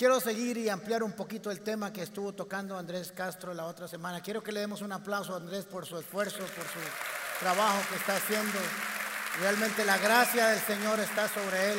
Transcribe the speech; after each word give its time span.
Quiero 0.00 0.18
seguir 0.18 0.56
y 0.56 0.70
ampliar 0.70 1.02
un 1.02 1.12
poquito 1.12 1.50
el 1.50 1.60
tema 1.60 1.92
que 1.92 2.00
estuvo 2.00 2.32
tocando 2.32 2.74
Andrés 2.74 3.12
Castro 3.12 3.52
la 3.52 3.66
otra 3.66 3.86
semana. 3.86 4.22
Quiero 4.22 4.42
que 4.42 4.50
le 4.50 4.60
demos 4.60 4.80
un 4.80 4.92
aplauso 4.92 5.34
a 5.34 5.36
Andrés 5.36 5.66
por 5.66 5.84
su 5.84 5.98
esfuerzo, 5.98 6.38
por 6.38 6.64
su 6.64 6.78
trabajo 7.38 7.78
que 7.90 7.96
está 7.96 8.16
haciendo. 8.16 8.58
Realmente 9.42 9.84
la 9.84 9.98
gracia 9.98 10.46
del 10.46 10.60
Señor 10.60 11.00
está 11.00 11.28
sobre 11.28 11.72
él. 11.72 11.78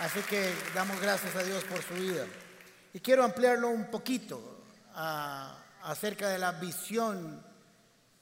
Así 0.00 0.20
que 0.20 0.50
damos 0.74 0.98
gracias 0.98 1.36
a 1.36 1.42
Dios 1.42 1.62
por 1.64 1.82
su 1.82 1.92
vida. 1.92 2.24
Y 2.94 3.00
quiero 3.00 3.22
ampliarlo 3.22 3.68
un 3.68 3.90
poquito 3.90 4.62
acerca 5.82 6.30
de 6.30 6.38
la 6.38 6.52
visión 6.52 7.44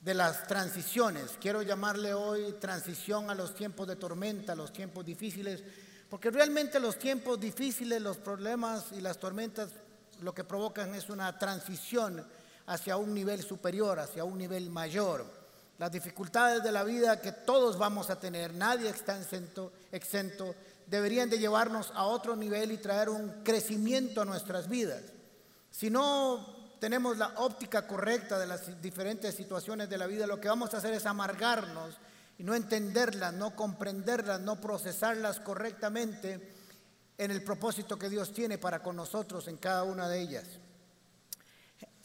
de 0.01 0.15
las 0.15 0.49
transiciones. 0.49 1.39
Quiero 1.41 1.63
llamarle 1.63 2.15
hoy 2.15 2.57
transición 2.61 3.31
a 3.31 3.37
los 3.37 3.55
tiempos 3.55 3.87
de 3.87 3.95
tormenta, 3.95 4.55
a 4.55 4.57
los 4.57 4.73
tiempos 4.73 5.05
difíciles 5.05 5.63
porque 6.15 6.31
realmente 6.31 6.79
los 6.79 6.97
tiempos 6.97 7.41
difíciles, 7.41 8.01
los 8.01 8.19
problemas 8.19 8.93
y 8.93 9.01
las 9.01 9.19
tormentas 9.19 9.71
lo 10.21 10.33
que 10.33 10.45
provocan 10.45 10.95
es 10.95 11.11
una 11.11 11.37
transición 11.41 12.25
hacia 12.67 12.97
un 12.97 13.13
nivel 13.13 13.43
superior, 13.43 13.99
hacia 13.99 14.23
un 14.23 14.39
nivel 14.39 14.71
mayor. 14.71 15.27
Las 15.77 15.91
dificultades 15.91 16.63
de 16.63 16.71
la 16.71 16.85
vida 16.85 17.21
que 17.21 17.33
todos 17.33 17.77
vamos 17.79 18.11
a 18.11 18.21
tener, 18.21 18.55
nadie 18.55 18.91
está 18.91 19.19
exento, 19.19 19.73
exento, 19.91 20.55
deberían 20.87 21.29
de 21.29 21.41
llevarnos 21.41 21.91
a 21.97 22.05
otro 22.05 22.37
nivel 22.37 22.71
y 22.71 22.79
traer 22.79 23.09
un 23.09 23.43
crecimiento 23.43 24.21
a 24.21 24.25
nuestras 24.25 24.69
vidas. 24.69 25.03
Si 25.73 25.91
no 25.91 26.77
tenemos 26.79 27.19
la 27.19 27.33
óptica 27.39 27.89
correcta 27.89 28.39
de 28.39 28.47
las 28.47 28.81
diferentes 28.81 29.35
situaciones 29.35 29.91
de 29.91 29.99
la 29.99 30.07
vida, 30.07 30.29
lo 30.29 30.41
que 30.41 30.47
vamos 30.47 30.75
a 30.75 30.77
hacer 30.77 30.95
es 30.95 31.07
amargarnos 31.07 31.97
y 32.39 32.45
no 32.45 32.55
entenderlas, 32.55 33.33
no 33.33 33.55
comprenderlas, 33.55 34.41
no 34.41 34.61
procesarlas 34.61 35.41
correctamente 35.41 36.53
en 37.17 37.31
el 37.31 37.43
propósito 37.43 37.99
que 37.99 38.09
Dios 38.09 38.33
tiene 38.33 38.59
para 38.59 38.83
con 38.83 38.97
nosotros 38.97 39.47
en 39.49 39.57
cada 39.57 39.85
una 39.85 40.09
de 40.09 40.21
ellas. 40.21 40.45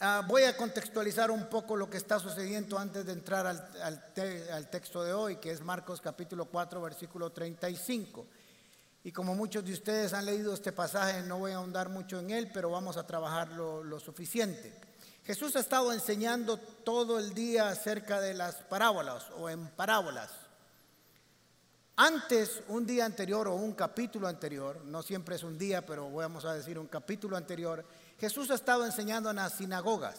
Ah, 0.02 0.22
voy 0.26 0.44
a 0.44 0.56
contextualizar 0.56 1.30
un 1.30 1.46
poco 1.50 1.76
lo 1.76 1.90
que 1.90 1.98
está 1.98 2.18
sucediendo 2.18 2.78
antes 2.78 3.04
de 3.04 3.12
entrar 3.12 3.46
al, 3.46 3.68
al, 3.82 4.70
texto 4.70 5.04
de 5.04 5.12
hoy, 5.12 5.36
que 5.36 5.50
es 5.50 5.60
Marcos 5.60 6.00
capítulo 6.00 6.46
4, 6.46 6.80
versículo 6.80 7.30
35. 7.30 8.26
Y 9.04 9.12
como 9.12 9.34
muchos 9.34 9.64
de 9.64 9.72
ustedes 9.72 10.12
han 10.14 10.24
leído 10.24 10.54
este 10.54 10.72
pasaje, 10.72 11.22
no 11.22 11.38
voy 11.38 11.52
a 11.52 11.56
ahondar 11.56 11.90
mucho 11.90 12.18
en 12.18 12.30
él, 12.30 12.50
pero 12.52 12.70
vamos 12.70 12.96
a 12.96 13.06
trabajarlo 13.06 13.82
lo 13.82 14.00
suficiente. 14.00 14.89
Jesús 15.30 15.54
ha 15.54 15.60
estado 15.60 15.92
enseñando 15.92 16.56
todo 16.56 17.16
el 17.16 17.34
día 17.34 17.68
acerca 17.68 18.20
de 18.20 18.34
las 18.34 18.56
parábolas 18.64 19.30
o 19.38 19.48
en 19.48 19.64
parábolas. 19.68 20.32
Antes, 21.94 22.64
un 22.66 22.84
día 22.84 23.04
anterior 23.04 23.46
o 23.46 23.54
un 23.54 23.74
capítulo 23.74 24.26
anterior, 24.26 24.84
no 24.86 25.04
siempre 25.04 25.36
es 25.36 25.44
un 25.44 25.56
día, 25.56 25.86
pero 25.86 26.10
vamos 26.10 26.44
a 26.44 26.54
decir 26.54 26.80
un 26.80 26.88
capítulo 26.88 27.36
anterior, 27.36 27.84
Jesús 28.18 28.50
ha 28.50 28.56
estado 28.56 28.84
enseñando 28.84 29.30
en 29.30 29.36
las 29.36 29.52
sinagogas. 29.52 30.16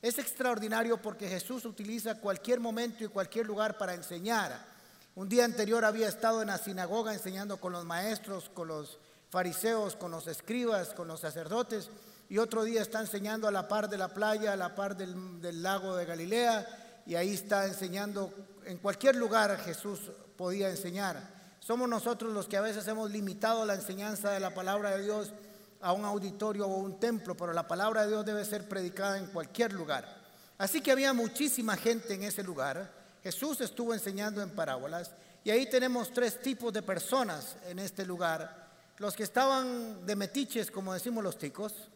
Es 0.00 0.18
extraordinario 0.18 1.02
porque 1.02 1.28
Jesús 1.28 1.64
utiliza 1.64 2.20
cualquier 2.20 2.60
momento 2.60 3.02
y 3.02 3.08
cualquier 3.08 3.46
lugar 3.46 3.76
para 3.76 3.94
enseñar. 3.94 4.64
Un 5.16 5.28
día 5.28 5.44
anterior 5.44 5.84
había 5.84 6.06
estado 6.06 6.40
en 6.40 6.46
la 6.46 6.58
sinagoga 6.58 7.12
enseñando 7.12 7.56
con 7.56 7.72
los 7.72 7.84
maestros, 7.84 8.48
con 8.48 8.68
los 8.68 8.98
fariseos, 9.28 9.96
con 9.96 10.12
los 10.12 10.28
escribas, 10.28 10.94
con 10.94 11.08
los 11.08 11.18
sacerdotes 11.18 11.90
y 12.32 12.38
otro 12.38 12.64
día 12.64 12.80
está 12.80 12.98
enseñando 12.98 13.46
a 13.46 13.50
la 13.50 13.68
par 13.68 13.90
de 13.90 13.98
la 13.98 14.08
playa, 14.08 14.54
a 14.54 14.56
la 14.56 14.74
par 14.74 14.96
del, 14.96 15.62
lago 15.62 15.94
de 15.94 16.06
Galilea, 16.06 17.02
y 17.04 17.14
ahí 17.14 17.34
está 17.34 17.66
enseñando, 17.66 18.32
en 18.64 18.78
cualquier 18.78 19.16
lugar 19.16 19.54
Jesús 19.58 20.10
podía 20.34 20.70
enseñar. 20.70 21.28
Somos 21.60 21.90
nosotros 21.90 22.32
los 22.32 22.48
que 22.48 22.56
a 22.56 22.62
veces 22.62 22.88
hemos 22.88 23.10
limitado 23.10 23.66
la 23.66 23.74
enseñanza 23.74 24.30
de 24.30 24.40
la 24.40 24.54
palabra 24.54 24.96
de 24.96 25.02
Dios 25.02 25.30
a 25.82 25.92
un 25.92 26.06
auditorio 26.06 26.66
o 26.66 26.78
un 26.78 26.98
templo, 26.98 27.36
pero 27.36 27.52
la 27.52 27.68
palabra 27.68 28.04
de 28.04 28.08
Dios 28.08 28.24
debe 28.24 28.46
ser 28.46 28.66
predicada 28.66 29.18
en 29.18 29.26
cualquier 29.26 29.74
lugar. 29.74 30.08
Así 30.56 30.80
que 30.80 30.92
había 30.92 31.12
muchísima 31.12 31.76
gente 31.76 32.14
en 32.14 32.22
ese 32.22 32.42
lugar. 32.42 32.94
Jesús 33.22 33.60
estuvo 33.60 33.92
enseñando 33.92 34.40
en 34.40 34.54
parábolas 34.54 35.10
y 35.44 35.50
ahí 35.50 35.68
tenemos 35.68 36.10
tres 36.14 36.40
tipos 36.40 36.72
de 36.72 36.80
personas 36.80 37.58
en 37.66 37.78
este 37.78 38.06
lugar. 38.06 38.70
Los 38.96 39.14
que 39.16 39.22
estaban 39.22 40.06
de 40.06 40.16
metiches, 40.16 40.70
como 40.70 40.94
decimos 40.94 41.22
los 41.22 41.36
ticos, 41.36 41.90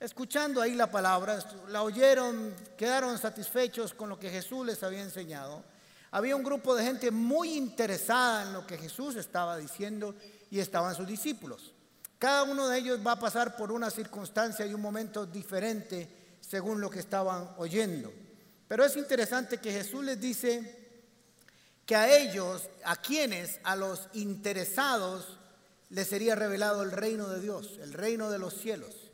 escuchando 0.00 0.62
ahí 0.62 0.74
la 0.74 0.90
palabra, 0.90 1.38
la 1.68 1.82
oyeron, 1.82 2.54
quedaron 2.76 3.18
satisfechos 3.18 3.94
con 3.94 4.08
lo 4.08 4.18
que 4.18 4.30
Jesús 4.30 4.64
les 4.64 4.82
había 4.82 5.02
enseñado. 5.02 5.64
Había 6.10 6.36
un 6.36 6.42
grupo 6.42 6.74
de 6.74 6.84
gente 6.84 7.10
muy 7.10 7.54
interesada 7.54 8.42
en 8.42 8.52
lo 8.52 8.66
que 8.66 8.78
Jesús 8.78 9.16
estaba 9.16 9.56
diciendo 9.56 10.14
y 10.50 10.58
estaban 10.58 10.94
sus 10.94 11.06
discípulos. 11.06 11.74
Cada 12.18 12.44
uno 12.44 12.68
de 12.68 12.78
ellos 12.78 13.00
va 13.06 13.12
a 13.12 13.20
pasar 13.20 13.56
por 13.56 13.70
una 13.70 13.90
circunstancia 13.90 14.66
y 14.66 14.74
un 14.74 14.80
momento 14.80 15.26
diferente 15.26 16.36
según 16.40 16.80
lo 16.80 16.90
que 16.90 17.00
estaban 17.00 17.50
oyendo. 17.58 18.12
Pero 18.66 18.84
es 18.84 18.96
interesante 18.96 19.58
que 19.58 19.72
Jesús 19.72 20.04
les 20.04 20.20
dice 20.20 20.88
que 21.84 21.96
a 21.96 22.16
ellos, 22.18 22.68
a 22.84 22.96
quienes, 22.96 23.60
a 23.64 23.76
los 23.76 24.08
interesados, 24.14 25.38
les 25.90 26.08
sería 26.08 26.34
revelado 26.34 26.82
el 26.82 26.90
reino 26.90 27.28
de 27.28 27.40
Dios, 27.40 27.78
el 27.82 27.92
reino 27.92 28.30
de 28.30 28.38
los 28.38 28.54
cielos. 28.54 29.07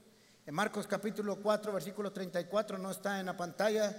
En 0.46 0.54
Marcos 0.54 0.86
capítulo 0.86 1.36
4, 1.36 1.72
versículo 1.72 2.12
34, 2.12 2.76
no 2.76 2.90
está 2.90 3.18
en 3.18 3.24
la 3.24 3.34
pantalla, 3.34 3.96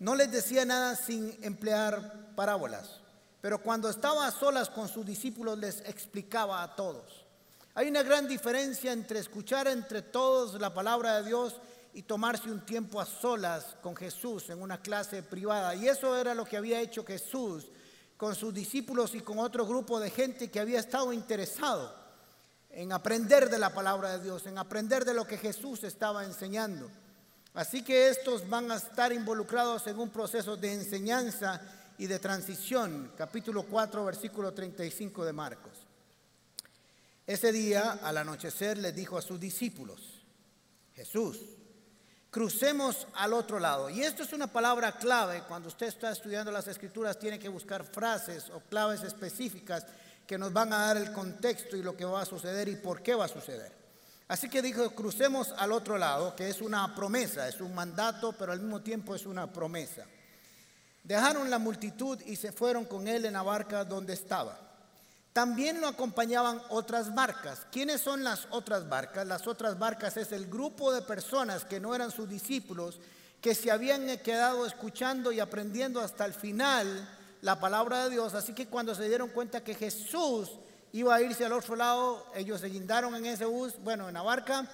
no 0.00 0.16
les 0.16 0.28
decía 0.28 0.64
nada 0.64 0.96
sin 0.96 1.38
emplear 1.40 2.34
parábolas, 2.34 3.00
pero 3.40 3.62
cuando 3.62 3.88
estaba 3.88 4.26
a 4.26 4.32
solas 4.32 4.70
con 4.70 4.88
sus 4.88 5.06
discípulos 5.06 5.56
les 5.56 5.82
explicaba 5.82 6.64
a 6.64 6.74
todos. 6.74 7.24
Hay 7.74 7.88
una 7.88 8.02
gran 8.02 8.26
diferencia 8.26 8.92
entre 8.92 9.20
escuchar 9.20 9.68
entre 9.68 10.02
todos 10.02 10.60
la 10.60 10.74
palabra 10.74 11.20
de 11.20 11.28
Dios 11.28 11.60
y 11.92 12.02
tomarse 12.02 12.50
un 12.50 12.66
tiempo 12.66 13.00
a 13.00 13.06
solas 13.06 13.76
con 13.80 13.94
Jesús 13.94 14.50
en 14.50 14.60
una 14.60 14.82
clase 14.82 15.22
privada. 15.22 15.76
Y 15.76 15.86
eso 15.86 16.16
era 16.16 16.34
lo 16.34 16.44
que 16.44 16.56
había 16.56 16.80
hecho 16.80 17.04
Jesús 17.04 17.68
con 18.16 18.34
sus 18.34 18.52
discípulos 18.52 19.14
y 19.14 19.20
con 19.20 19.38
otro 19.38 19.64
grupo 19.64 20.00
de 20.00 20.10
gente 20.10 20.50
que 20.50 20.58
había 20.58 20.80
estado 20.80 21.12
interesado 21.12 22.03
en 22.76 22.92
aprender 22.92 23.48
de 23.48 23.58
la 23.58 23.72
palabra 23.72 24.16
de 24.18 24.24
Dios, 24.24 24.46
en 24.46 24.58
aprender 24.58 25.04
de 25.04 25.14
lo 25.14 25.26
que 25.26 25.38
Jesús 25.38 25.84
estaba 25.84 26.24
enseñando. 26.24 26.90
Así 27.54 27.82
que 27.82 28.08
estos 28.08 28.48
van 28.48 28.70
a 28.70 28.76
estar 28.76 29.12
involucrados 29.12 29.86
en 29.86 29.98
un 29.98 30.10
proceso 30.10 30.56
de 30.56 30.72
enseñanza 30.72 31.60
y 31.98 32.06
de 32.06 32.18
transición. 32.18 33.12
Capítulo 33.16 33.62
4, 33.62 34.04
versículo 34.04 34.52
35 34.52 35.24
de 35.24 35.32
Marcos. 35.32 35.72
Ese 37.26 37.52
día, 37.52 38.00
al 38.02 38.18
anochecer, 38.18 38.76
le 38.78 38.92
dijo 38.92 39.16
a 39.16 39.22
sus 39.22 39.38
discípulos, 39.38 40.00
Jesús, 40.94 41.38
crucemos 42.30 43.06
al 43.14 43.32
otro 43.32 43.60
lado. 43.60 43.88
Y 43.88 44.02
esto 44.02 44.24
es 44.24 44.32
una 44.32 44.48
palabra 44.48 44.98
clave. 44.98 45.44
Cuando 45.46 45.68
usted 45.68 45.86
está 45.86 46.10
estudiando 46.10 46.50
las 46.50 46.66
escrituras, 46.66 47.18
tiene 47.18 47.38
que 47.38 47.48
buscar 47.48 47.84
frases 47.84 48.50
o 48.50 48.60
claves 48.60 49.04
específicas 49.04 49.86
que 50.26 50.38
nos 50.38 50.52
van 50.52 50.72
a 50.72 50.86
dar 50.86 50.96
el 50.96 51.12
contexto 51.12 51.76
y 51.76 51.82
lo 51.82 51.96
que 51.96 52.04
va 52.04 52.22
a 52.22 52.26
suceder 52.26 52.68
y 52.68 52.76
por 52.76 53.02
qué 53.02 53.14
va 53.14 53.26
a 53.26 53.28
suceder. 53.28 53.72
Así 54.26 54.48
que 54.48 54.62
dijo, 54.62 54.90
crucemos 54.90 55.52
al 55.58 55.72
otro 55.72 55.98
lado, 55.98 56.34
que 56.34 56.48
es 56.48 56.62
una 56.62 56.94
promesa, 56.94 57.46
es 57.46 57.60
un 57.60 57.74
mandato, 57.74 58.32
pero 58.32 58.52
al 58.52 58.60
mismo 58.60 58.80
tiempo 58.80 59.14
es 59.14 59.26
una 59.26 59.52
promesa. 59.52 60.06
Dejaron 61.02 61.50
la 61.50 61.58
multitud 61.58 62.18
y 62.22 62.36
se 62.36 62.50
fueron 62.50 62.86
con 62.86 63.06
él 63.06 63.26
en 63.26 63.34
la 63.34 63.42
barca 63.42 63.84
donde 63.84 64.14
estaba. 64.14 64.58
También 65.34 65.80
lo 65.80 65.88
acompañaban 65.88 66.62
otras 66.70 67.14
barcas. 67.14 67.66
¿Quiénes 67.70 68.00
son 68.00 68.24
las 68.24 68.46
otras 68.50 68.88
barcas? 68.88 69.26
Las 69.26 69.46
otras 69.46 69.78
barcas 69.78 70.16
es 70.16 70.32
el 70.32 70.46
grupo 70.46 70.92
de 70.92 71.02
personas 71.02 71.64
que 71.64 71.80
no 71.80 71.94
eran 71.94 72.10
sus 72.10 72.28
discípulos, 72.28 73.00
que 73.42 73.54
se 73.54 73.70
habían 73.70 74.06
quedado 74.18 74.64
escuchando 74.64 75.32
y 75.32 75.40
aprendiendo 75.40 76.00
hasta 76.00 76.24
el 76.24 76.32
final 76.32 77.08
la 77.44 77.60
palabra 77.60 78.04
de 78.04 78.10
Dios. 78.10 78.32
Así 78.32 78.54
que 78.54 78.68
cuando 78.68 78.94
se 78.94 79.06
dieron 79.06 79.28
cuenta 79.28 79.62
que 79.62 79.74
Jesús 79.74 80.50
iba 80.92 81.14
a 81.14 81.20
irse 81.20 81.44
al 81.44 81.52
otro 81.52 81.76
lado, 81.76 82.26
ellos 82.34 82.62
se 82.62 82.68
guindaron 82.68 83.14
en 83.14 83.26
ese 83.26 83.44
bus, 83.44 83.74
bueno, 83.80 84.08
en 84.08 84.14
la 84.14 84.22
barca, 84.22 84.66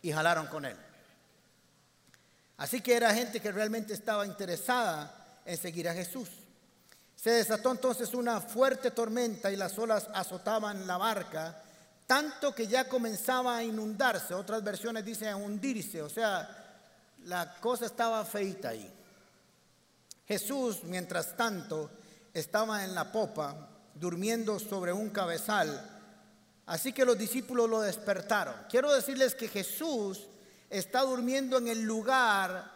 y 0.00 0.10
jalaron 0.10 0.46
con 0.46 0.64
él. 0.64 0.76
Así 2.56 2.80
que 2.80 2.94
era 2.94 3.12
gente 3.12 3.40
que 3.40 3.52
realmente 3.52 3.92
estaba 3.92 4.24
interesada 4.24 5.42
en 5.44 5.58
seguir 5.58 5.86
a 5.86 5.92
Jesús. 5.92 6.30
Se 7.14 7.30
desató 7.30 7.70
entonces 7.70 8.14
una 8.14 8.40
fuerte 8.40 8.90
tormenta 8.90 9.50
y 9.50 9.56
las 9.56 9.78
olas 9.78 10.08
azotaban 10.14 10.86
la 10.86 10.96
barca, 10.96 11.62
tanto 12.06 12.54
que 12.54 12.66
ya 12.66 12.88
comenzaba 12.88 13.58
a 13.58 13.64
inundarse. 13.64 14.32
Otras 14.32 14.64
versiones 14.64 15.04
dicen 15.04 15.28
a 15.28 15.36
hundirse, 15.36 16.00
o 16.00 16.08
sea, 16.08 16.48
la 17.24 17.54
cosa 17.60 17.84
estaba 17.84 18.24
feita 18.24 18.70
ahí. 18.70 18.90
Jesús, 20.26 20.84
mientras 20.84 21.36
tanto, 21.36 21.90
estaba 22.34 22.84
en 22.84 22.94
la 22.94 23.10
popa 23.12 23.68
durmiendo 23.94 24.58
sobre 24.58 24.92
un 24.92 25.10
cabezal. 25.10 25.90
Así 26.66 26.92
que 26.92 27.04
los 27.04 27.16
discípulos 27.16 27.70
lo 27.70 27.80
despertaron. 27.80 28.54
Quiero 28.68 28.92
decirles 28.92 29.34
que 29.34 29.48
Jesús 29.48 30.26
está 30.68 31.02
durmiendo 31.02 31.58
en 31.58 31.68
el 31.68 31.82
lugar 31.82 32.72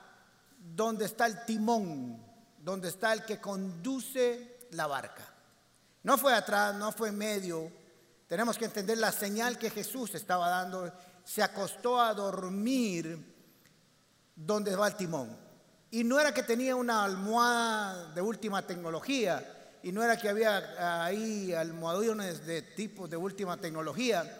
donde 0.58 1.06
está 1.06 1.26
el 1.26 1.44
timón, 1.44 2.22
donde 2.58 2.88
está 2.88 3.12
el 3.12 3.24
que 3.24 3.40
conduce 3.40 4.68
la 4.70 4.86
barca. 4.86 5.26
No 6.04 6.16
fue 6.16 6.34
atrás, 6.34 6.74
no 6.76 6.92
fue 6.92 7.08
en 7.08 7.18
medio. 7.18 7.72
Tenemos 8.26 8.56
que 8.56 8.66
entender 8.66 8.98
la 8.98 9.10
señal 9.10 9.58
que 9.58 9.70
Jesús 9.70 10.14
estaba 10.14 10.48
dando. 10.48 10.92
se 11.24 11.42
acostó 11.42 12.00
a 12.00 12.14
dormir 12.14 13.34
donde 14.36 14.76
va 14.76 14.88
el 14.88 14.96
timón. 14.96 15.47
Y 15.90 16.04
no 16.04 16.20
era 16.20 16.34
que 16.34 16.42
tenía 16.42 16.76
una 16.76 17.04
almohada 17.04 18.12
de 18.12 18.20
última 18.20 18.66
tecnología, 18.66 19.54
y 19.82 19.92
no 19.92 20.02
era 20.02 20.16
que 20.16 20.28
había 20.28 21.04
ahí 21.04 21.52
almohadones 21.52 22.44
de 22.46 22.62
tipo 22.62 23.08
de 23.08 23.16
última 23.16 23.56
tecnología. 23.56 24.38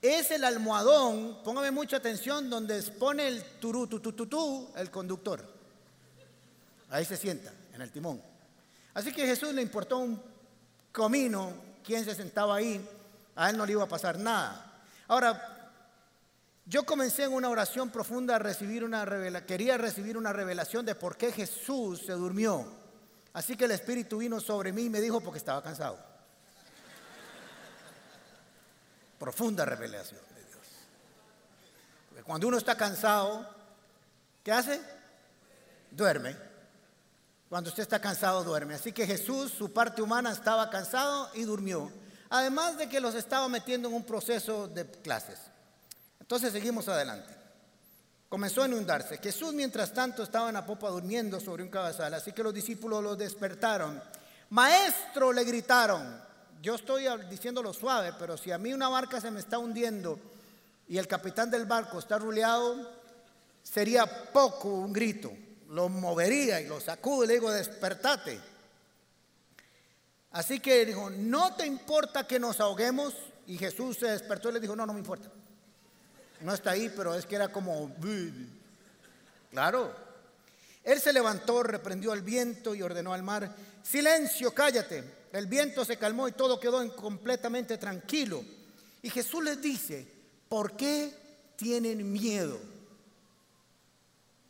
Es 0.00 0.30
el 0.30 0.44
almohadón, 0.44 1.38
póngame 1.44 1.70
mucha 1.70 1.98
atención, 1.98 2.48
donde 2.48 2.82
pone 2.82 3.28
el 3.28 3.42
turú, 3.60 3.86
tu, 3.86 4.00
tu, 4.00 4.12
tu, 4.12 4.70
el 4.76 4.90
conductor. 4.90 5.44
Ahí 6.90 7.04
se 7.04 7.16
sienta, 7.16 7.52
en 7.74 7.82
el 7.82 7.92
timón. 7.92 8.20
Así 8.94 9.12
que 9.12 9.22
a 9.22 9.26
Jesús 9.26 9.52
le 9.52 9.62
importó 9.62 9.98
un 9.98 10.20
comino 10.90 11.52
quién 11.84 12.04
se 12.04 12.14
sentaba 12.14 12.56
ahí, 12.56 12.86
a 13.36 13.50
él 13.50 13.56
no 13.56 13.64
le 13.64 13.72
iba 13.72 13.84
a 13.84 13.88
pasar 13.88 14.18
nada. 14.18 14.82
Ahora, 15.06 15.57
yo 16.68 16.84
comencé 16.84 17.24
en 17.24 17.32
una 17.32 17.48
oración 17.48 17.88
profunda 17.88 18.36
a 18.36 18.38
recibir 18.38 18.84
una 18.84 19.02
revelación, 19.06 19.46
quería 19.46 19.78
recibir 19.78 20.18
una 20.18 20.34
revelación 20.34 20.84
de 20.84 20.94
por 20.94 21.16
qué 21.16 21.32
Jesús 21.32 22.02
se 22.04 22.12
durmió. 22.12 22.70
Así 23.32 23.56
que 23.56 23.64
el 23.64 23.70
Espíritu 23.70 24.18
vino 24.18 24.38
sobre 24.38 24.70
mí 24.70 24.84
y 24.84 24.90
me 24.90 25.00
dijo 25.00 25.22
porque 25.22 25.38
estaba 25.38 25.62
cansado. 25.62 25.98
Profunda 29.18 29.64
revelación 29.64 30.20
de 30.34 30.44
Dios. 30.44 32.22
Cuando 32.24 32.48
uno 32.48 32.58
está 32.58 32.76
cansado, 32.76 33.48
¿qué 34.42 34.52
hace? 34.52 34.78
Duerme. 35.90 36.36
Cuando 37.48 37.70
usted 37.70 37.82
está 37.82 37.98
cansado, 37.98 38.44
duerme. 38.44 38.74
Así 38.74 38.92
que 38.92 39.06
Jesús, 39.06 39.52
su 39.52 39.72
parte 39.72 40.02
humana, 40.02 40.32
estaba 40.32 40.68
cansado 40.68 41.30
y 41.32 41.44
durmió. 41.44 41.90
Además 42.28 42.76
de 42.76 42.90
que 42.90 43.00
los 43.00 43.14
estaba 43.14 43.48
metiendo 43.48 43.88
en 43.88 43.94
un 43.94 44.04
proceso 44.04 44.68
de 44.68 44.86
clases. 44.86 45.38
Entonces 46.28 46.52
seguimos 46.52 46.86
adelante. 46.88 47.34
Comenzó 48.28 48.62
a 48.62 48.66
inundarse. 48.66 49.16
Jesús, 49.16 49.54
mientras 49.54 49.94
tanto, 49.94 50.22
estaba 50.22 50.48
en 50.48 50.54
la 50.56 50.66
popa 50.66 50.90
durmiendo 50.90 51.40
sobre 51.40 51.62
un 51.62 51.70
cabezal, 51.70 52.12
así 52.12 52.32
que 52.32 52.42
los 52.42 52.52
discípulos 52.52 53.02
lo 53.02 53.16
despertaron. 53.16 53.98
Maestro, 54.50 55.32
le 55.32 55.42
gritaron. 55.44 56.22
Yo 56.60 56.74
estoy 56.74 57.06
diciéndolo 57.30 57.72
suave, 57.72 58.12
pero 58.18 58.36
si 58.36 58.52
a 58.52 58.58
mí 58.58 58.74
una 58.74 58.90
barca 58.90 59.22
se 59.22 59.30
me 59.30 59.40
está 59.40 59.56
hundiendo 59.58 60.20
y 60.86 60.98
el 60.98 61.08
capitán 61.08 61.50
del 61.50 61.64
barco 61.64 61.98
está 61.98 62.18
ruleado, 62.18 62.76
sería 63.62 64.04
poco 64.30 64.68
un 64.68 64.92
grito. 64.92 65.32
Lo 65.70 65.88
movería 65.88 66.60
y 66.60 66.66
lo 66.66 66.78
sacudo 66.78 67.24
y 67.24 67.28
le 67.28 67.34
digo, 67.34 67.50
despertate. 67.50 68.38
Así 70.32 70.60
que 70.60 70.84
dijo, 70.84 71.08
¿no 71.08 71.54
te 71.54 71.64
importa 71.64 72.26
que 72.26 72.38
nos 72.38 72.60
ahoguemos? 72.60 73.14
Y 73.46 73.56
Jesús 73.56 73.96
se 73.96 74.08
despertó 74.08 74.50
y 74.50 74.52
le 74.52 74.60
dijo, 74.60 74.76
no, 74.76 74.84
no 74.84 74.92
me 74.92 74.98
importa. 74.98 75.30
No 76.40 76.54
está 76.54 76.70
ahí, 76.70 76.92
pero 76.94 77.14
es 77.14 77.26
que 77.26 77.36
era 77.36 77.48
como... 77.48 77.94
Claro. 79.50 79.94
Él 80.84 81.00
se 81.00 81.12
levantó, 81.12 81.62
reprendió 81.62 82.12
al 82.12 82.22
viento 82.22 82.74
y 82.74 82.82
ordenó 82.82 83.12
al 83.12 83.22
mar, 83.22 83.54
silencio, 83.82 84.52
cállate. 84.54 85.04
El 85.32 85.46
viento 85.46 85.84
se 85.84 85.98
calmó 85.98 86.28
y 86.28 86.32
todo 86.32 86.58
quedó 86.58 86.94
completamente 86.96 87.76
tranquilo. 87.76 88.42
Y 89.02 89.10
Jesús 89.10 89.44
les 89.44 89.60
dice, 89.60 90.06
¿por 90.48 90.76
qué 90.76 91.12
tienen 91.56 92.10
miedo? 92.10 92.58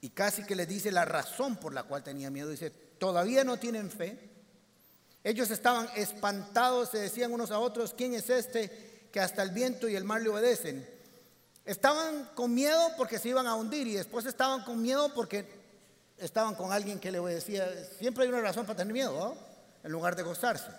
Y 0.00 0.10
casi 0.10 0.44
que 0.44 0.54
les 0.54 0.68
dice 0.68 0.92
la 0.92 1.04
razón 1.04 1.56
por 1.56 1.74
la 1.74 1.82
cual 1.82 2.04
tenía 2.04 2.30
miedo. 2.30 2.50
Dice, 2.50 2.70
¿todavía 2.70 3.42
no 3.42 3.58
tienen 3.58 3.90
fe? 3.90 4.16
Ellos 5.24 5.50
estaban 5.50 5.88
espantados, 5.96 6.90
se 6.90 6.98
decían 6.98 7.32
unos 7.32 7.50
a 7.50 7.58
otros, 7.58 7.94
¿quién 7.96 8.14
es 8.14 8.30
este 8.30 9.08
que 9.12 9.20
hasta 9.20 9.42
el 9.42 9.50
viento 9.50 9.88
y 9.88 9.96
el 9.96 10.04
mar 10.04 10.22
le 10.22 10.28
obedecen? 10.28 10.97
Estaban 11.68 12.30
con 12.34 12.54
miedo 12.54 12.80
porque 12.96 13.18
se 13.18 13.28
iban 13.28 13.46
a 13.46 13.54
hundir 13.54 13.86
y 13.86 13.92
después 13.92 14.24
estaban 14.24 14.64
con 14.64 14.80
miedo 14.80 15.12
porque 15.14 15.46
estaban 16.16 16.54
con 16.54 16.72
alguien 16.72 16.98
que 16.98 17.12
le 17.12 17.20
decía, 17.20 17.68
siempre 17.98 18.24
hay 18.24 18.30
una 18.30 18.40
razón 18.40 18.64
para 18.64 18.78
tener 18.78 18.94
miedo, 18.94 19.36
en 19.84 19.92
lugar 19.92 20.16
de 20.16 20.22
gozarse. 20.22 20.70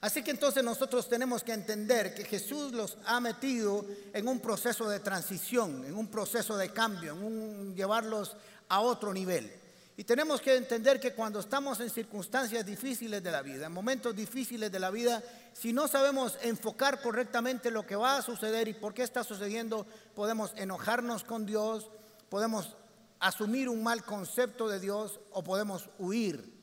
Así 0.00 0.22
que 0.22 0.30
entonces 0.30 0.64
nosotros 0.64 1.10
tenemos 1.10 1.44
que 1.44 1.52
entender 1.52 2.14
que 2.14 2.24
Jesús 2.24 2.72
los 2.72 2.96
ha 3.04 3.20
metido 3.20 3.84
en 4.14 4.26
un 4.28 4.40
proceso 4.40 4.88
de 4.88 5.00
transición, 5.00 5.84
en 5.84 5.94
un 5.94 6.06
proceso 6.08 6.56
de 6.56 6.70
cambio, 6.70 7.12
en 7.12 7.22
un 7.22 7.74
llevarlos 7.74 8.34
a 8.70 8.80
otro 8.80 9.12
nivel. 9.12 9.52
Y 9.98 10.04
tenemos 10.04 10.42
que 10.42 10.54
entender 10.54 11.00
que 11.00 11.14
cuando 11.14 11.40
estamos 11.40 11.80
en 11.80 11.88
circunstancias 11.88 12.66
difíciles 12.66 13.22
de 13.22 13.30
la 13.30 13.40
vida, 13.40 13.66
en 13.66 13.72
momentos 13.72 14.14
difíciles 14.14 14.70
de 14.70 14.78
la 14.78 14.90
vida, 14.90 15.22
si 15.54 15.72
no 15.72 15.88
sabemos 15.88 16.36
enfocar 16.42 17.00
correctamente 17.00 17.70
lo 17.70 17.86
que 17.86 17.96
va 17.96 18.18
a 18.18 18.22
suceder 18.22 18.68
y 18.68 18.74
por 18.74 18.92
qué 18.92 19.02
está 19.02 19.24
sucediendo, 19.24 19.86
podemos 20.14 20.52
enojarnos 20.56 21.24
con 21.24 21.46
Dios, 21.46 21.90
podemos 22.28 22.76
asumir 23.20 23.70
un 23.70 23.82
mal 23.82 24.04
concepto 24.04 24.68
de 24.68 24.80
Dios 24.80 25.18
o 25.30 25.42
podemos 25.42 25.88
huir. 25.98 26.54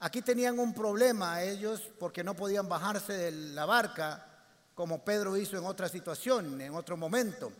Aquí 0.00 0.20
tenían 0.20 0.58
un 0.58 0.74
problema 0.74 1.42
ellos 1.42 1.90
porque 1.98 2.22
no 2.22 2.36
podían 2.36 2.68
bajarse 2.68 3.14
de 3.14 3.30
la 3.30 3.64
barca 3.64 4.26
como 4.74 5.02
Pedro 5.02 5.36
hizo 5.38 5.56
en 5.56 5.64
otra 5.64 5.88
situación, 5.88 6.60
en 6.60 6.74
otro 6.74 6.98
momento. 6.98 7.52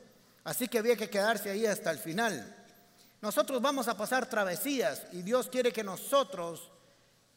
Así 0.45 0.69
que 0.69 0.79
había 0.79 0.97
que 0.97 1.09
quedarse 1.09 1.51
ahí 1.51 1.65
hasta 1.65 1.91
el 1.91 1.99
final. 1.99 2.60
Nosotros 3.21 3.61
vamos 3.61 3.87
a 3.89 3.97
pasar 3.97 4.27
travesías 4.27 5.07
y 5.13 5.23
Dios 5.23 5.49
quiere 5.49 5.73
que 5.73 5.85
nosotros 5.85 6.71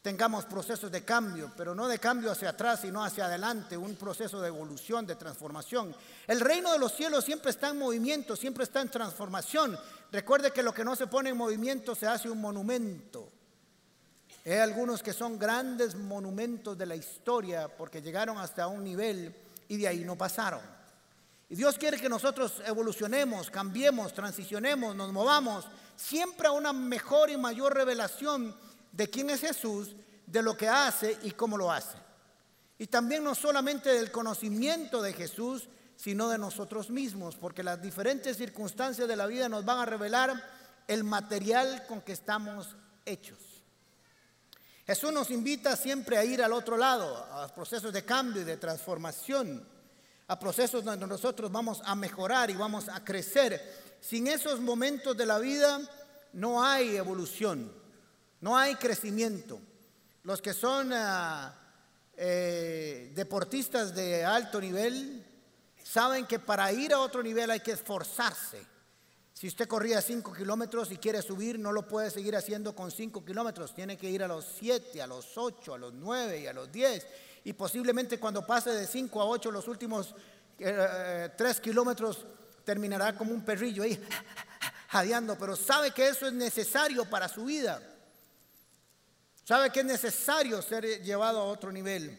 tengamos 0.00 0.44
procesos 0.44 0.92
de 0.92 1.02
cambio, 1.02 1.50
pero 1.56 1.74
no 1.74 1.88
de 1.88 1.98
cambio 1.98 2.30
hacia 2.30 2.50
atrás, 2.50 2.80
sino 2.82 3.02
hacia 3.02 3.24
adelante, 3.24 3.74
un 3.74 3.96
proceso 3.96 4.40
de 4.40 4.48
evolución, 4.48 5.06
de 5.06 5.16
transformación. 5.16 5.96
El 6.26 6.40
reino 6.40 6.72
de 6.72 6.78
los 6.78 6.92
cielos 6.94 7.24
siempre 7.24 7.50
está 7.50 7.70
en 7.70 7.78
movimiento, 7.78 8.36
siempre 8.36 8.64
está 8.64 8.82
en 8.82 8.90
transformación. 8.90 9.78
Recuerde 10.12 10.52
que 10.52 10.62
lo 10.62 10.74
que 10.74 10.84
no 10.84 10.94
se 10.94 11.06
pone 11.06 11.30
en 11.30 11.36
movimiento 11.38 11.94
se 11.94 12.06
hace 12.06 12.28
un 12.28 12.40
monumento. 12.40 13.30
Hay 14.44 14.58
algunos 14.58 15.02
que 15.02 15.14
son 15.14 15.38
grandes 15.38 15.94
monumentos 15.94 16.76
de 16.76 16.84
la 16.84 16.96
historia 16.96 17.68
porque 17.68 18.02
llegaron 18.02 18.36
hasta 18.36 18.66
un 18.66 18.84
nivel 18.84 19.34
y 19.68 19.78
de 19.78 19.88
ahí 19.88 20.04
no 20.04 20.16
pasaron. 20.16 20.60
Y 21.48 21.56
Dios 21.56 21.76
quiere 21.76 22.00
que 22.00 22.08
nosotros 22.08 22.62
evolucionemos, 22.64 23.50
cambiemos, 23.50 24.14
transicionemos, 24.14 24.96
nos 24.96 25.12
movamos 25.12 25.66
siempre 25.96 26.48
a 26.48 26.52
una 26.52 26.72
mejor 26.72 27.30
y 27.30 27.36
mayor 27.36 27.74
revelación 27.74 28.56
de 28.92 29.10
quién 29.10 29.30
es 29.30 29.40
Jesús, 29.40 29.94
de 30.26 30.42
lo 30.42 30.56
que 30.56 30.68
hace 30.68 31.18
y 31.22 31.32
cómo 31.32 31.56
lo 31.56 31.70
hace. 31.70 31.98
Y 32.78 32.86
también 32.86 33.22
no 33.22 33.34
solamente 33.34 33.90
del 33.90 34.10
conocimiento 34.10 35.02
de 35.02 35.12
Jesús, 35.12 35.68
sino 35.96 36.28
de 36.28 36.38
nosotros 36.38 36.90
mismos, 36.90 37.36
porque 37.36 37.62
las 37.62 37.80
diferentes 37.80 38.36
circunstancias 38.36 39.06
de 39.06 39.16
la 39.16 39.26
vida 39.26 39.48
nos 39.48 39.64
van 39.64 39.78
a 39.78 39.86
revelar 39.86 40.32
el 40.88 41.04
material 41.04 41.84
con 41.86 42.00
que 42.00 42.12
estamos 42.12 42.74
hechos. 43.04 43.38
Jesús 44.86 45.12
nos 45.12 45.30
invita 45.30 45.76
siempre 45.76 46.18
a 46.18 46.24
ir 46.24 46.42
al 46.42 46.52
otro 46.52 46.76
lado, 46.76 47.26
a 47.32 47.42
los 47.42 47.52
procesos 47.52 47.92
de 47.92 48.04
cambio 48.04 48.42
y 48.42 48.44
de 48.44 48.56
transformación 48.56 49.73
a 50.26 50.38
procesos 50.38 50.84
donde 50.84 51.06
nosotros 51.06 51.50
vamos 51.52 51.82
a 51.84 51.94
mejorar 51.94 52.50
y 52.50 52.54
vamos 52.54 52.88
a 52.88 53.04
crecer. 53.04 53.96
Sin 54.00 54.26
esos 54.26 54.60
momentos 54.60 55.16
de 55.16 55.26
la 55.26 55.38
vida 55.38 55.80
no 56.32 56.64
hay 56.64 56.96
evolución, 56.96 57.72
no 58.40 58.56
hay 58.56 58.74
crecimiento. 58.76 59.60
Los 60.22 60.40
que 60.40 60.54
son 60.54 60.92
ah, 60.92 61.54
eh, 62.16 63.12
deportistas 63.14 63.94
de 63.94 64.24
alto 64.24 64.60
nivel 64.60 65.24
saben 65.82 66.26
que 66.26 66.38
para 66.38 66.72
ir 66.72 66.92
a 66.92 67.00
otro 67.00 67.22
nivel 67.22 67.50
hay 67.50 67.60
que 67.60 67.72
esforzarse. 67.72 68.74
Si 69.34 69.48
usted 69.48 69.66
corría 69.66 70.00
5 70.00 70.32
kilómetros 70.32 70.90
y 70.92 70.96
quiere 70.96 71.20
subir, 71.20 71.58
no 71.58 71.72
lo 71.72 71.86
puede 71.86 72.10
seguir 72.10 72.36
haciendo 72.36 72.74
con 72.74 72.90
5 72.90 73.24
kilómetros. 73.24 73.74
Tiene 73.74 73.98
que 73.98 74.08
ir 74.08 74.22
a 74.22 74.28
los 74.28 74.46
7, 74.58 75.02
a 75.02 75.06
los 75.06 75.36
8, 75.36 75.74
a 75.74 75.78
los 75.78 75.92
9 75.92 76.40
y 76.40 76.46
a 76.46 76.52
los 76.52 76.70
10 76.70 77.06
y 77.44 77.52
posiblemente 77.52 78.18
cuando 78.18 78.46
pase 78.46 78.70
de 78.70 78.86
5 78.86 79.20
a 79.20 79.26
8 79.26 79.50
los 79.50 79.68
últimos 79.68 80.14
3 80.56 80.68
eh, 80.68 81.30
eh, 81.38 81.54
kilómetros 81.62 82.26
terminará 82.64 83.14
como 83.14 83.32
un 83.32 83.44
perrillo 83.44 83.82
ahí 83.82 84.02
jadeando, 84.88 85.36
pero 85.38 85.54
sabe 85.54 85.90
que 85.90 86.08
eso 86.08 86.26
es 86.26 86.32
necesario 86.32 87.08
para 87.08 87.28
su 87.28 87.44
vida. 87.44 87.82
Sabe 89.44 89.70
que 89.70 89.80
es 89.80 89.86
necesario 89.86 90.62
ser 90.62 91.02
llevado 91.02 91.40
a 91.40 91.44
otro 91.44 91.70
nivel. 91.70 92.18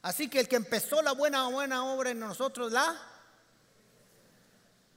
Así 0.00 0.30
que 0.30 0.40
el 0.40 0.48
que 0.48 0.56
empezó 0.56 1.02
la 1.02 1.12
buena 1.12 1.46
buena 1.48 1.84
obra 1.84 2.10
en 2.10 2.20
nosotros 2.20 2.72
la 2.72 2.96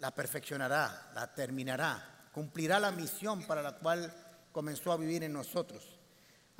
la 0.01 0.09
perfeccionará, 0.09 1.11
la 1.13 1.31
terminará, 1.33 2.29
cumplirá 2.33 2.79
la 2.79 2.91
misión 2.91 3.45
para 3.45 3.61
la 3.61 3.73
cual 3.77 4.11
comenzó 4.51 4.91
a 4.91 4.97
vivir 4.97 5.23
en 5.23 5.33
nosotros. 5.33 6.00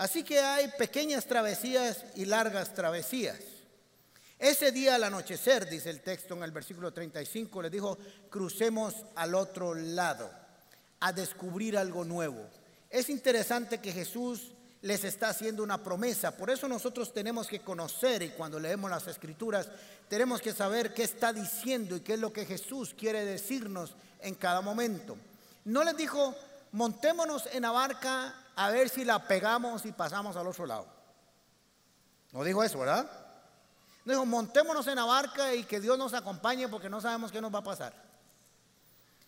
Así 0.01 0.24
que 0.24 0.39
hay 0.39 0.67
pequeñas 0.79 1.27
travesías 1.27 2.05
y 2.15 2.25
largas 2.25 2.74
travesías. 2.74 3.38
Ese 4.39 4.72
día 4.72 4.96
al 4.96 5.03
anochecer, 5.03 5.70
dice 5.70 5.91
el 5.91 6.01
texto 6.01 6.34
en 6.34 6.41
el 6.41 6.50
versículo 6.50 6.91
35, 6.91 7.62
le 7.62 7.70
dijo, 7.70 8.00
crucemos 8.27 8.96
al 9.13 9.36
otro 9.36 9.75
lado, 9.75 10.31
a 11.01 11.13
descubrir 11.13 11.77
algo 11.77 12.03
nuevo. 12.03 12.50
Es 12.89 13.12
interesante 13.12 13.77
que 13.77 13.91
Jesús 13.91 14.53
les 14.81 15.03
está 15.03 15.29
haciendo 15.29 15.62
una 15.62 15.84
promesa. 15.84 16.36
Por 16.36 16.50
eso 16.50 16.67
nosotros 16.67 17.13
tenemos 17.13 17.46
que 17.46 17.62
conocer 17.62 18.24
y 18.24 18.29
cuando 18.29 18.60
leemos 18.60 18.89
las 18.89 19.05
escrituras 19.05 19.70
tenemos 20.10 20.41
que 20.41 20.51
saber 20.51 20.96
qué 20.96 21.03
está 21.03 21.31
diciendo 21.31 21.96
y 21.96 22.00
qué 22.00 22.15
es 22.15 22.20
lo 22.20 22.34
que 22.34 22.48
Jesús 22.48 22.96
quiere 22.98 23.24
decirnos 23.24 23.96
en 24.20 24.34
cada 24.34 24.62
momento. 24.62 25.15
No 25.65 25.84
les 25.84 25.96
dijo, 25.96 26.36
montémonos 26.72 27.48
en 27.53 27.62
la 27.62 27.70
barca 27.70 28.41
a 28.55 28.70
ver 28.70 28.89
si 28.89 29.05
la 29.05 29.27
pegamos 29.27 29.86
y 29.86 29.91
pasamos 29.91 30.36
al 30.36 30.48
otro 30.48 30.65
lado. 30.65 30.88
No 32.31 32.43
dijo 32.43 32.63
eso, 32.63 32.79
¿verdad? 32.79 33.10
Dijo, 34.05 34.25
montémonos 34.25 34.88
en 34.88 34.96
la 34.96 35.05
barca 35.05 35.53
y 35.53 35.63
que 35.63 35.79
Dios 35.79 35.98
nos 35.98 36.13
acompañe 36.13 36.67
porque 36.67 36.89
no 36.89 37.01
sabemos 37.01 37.31
qué 37.31 37.41
nos 37.41 37.53
va 37.53 37.60
a 37.60 37.63
pasar. 37.63 37.93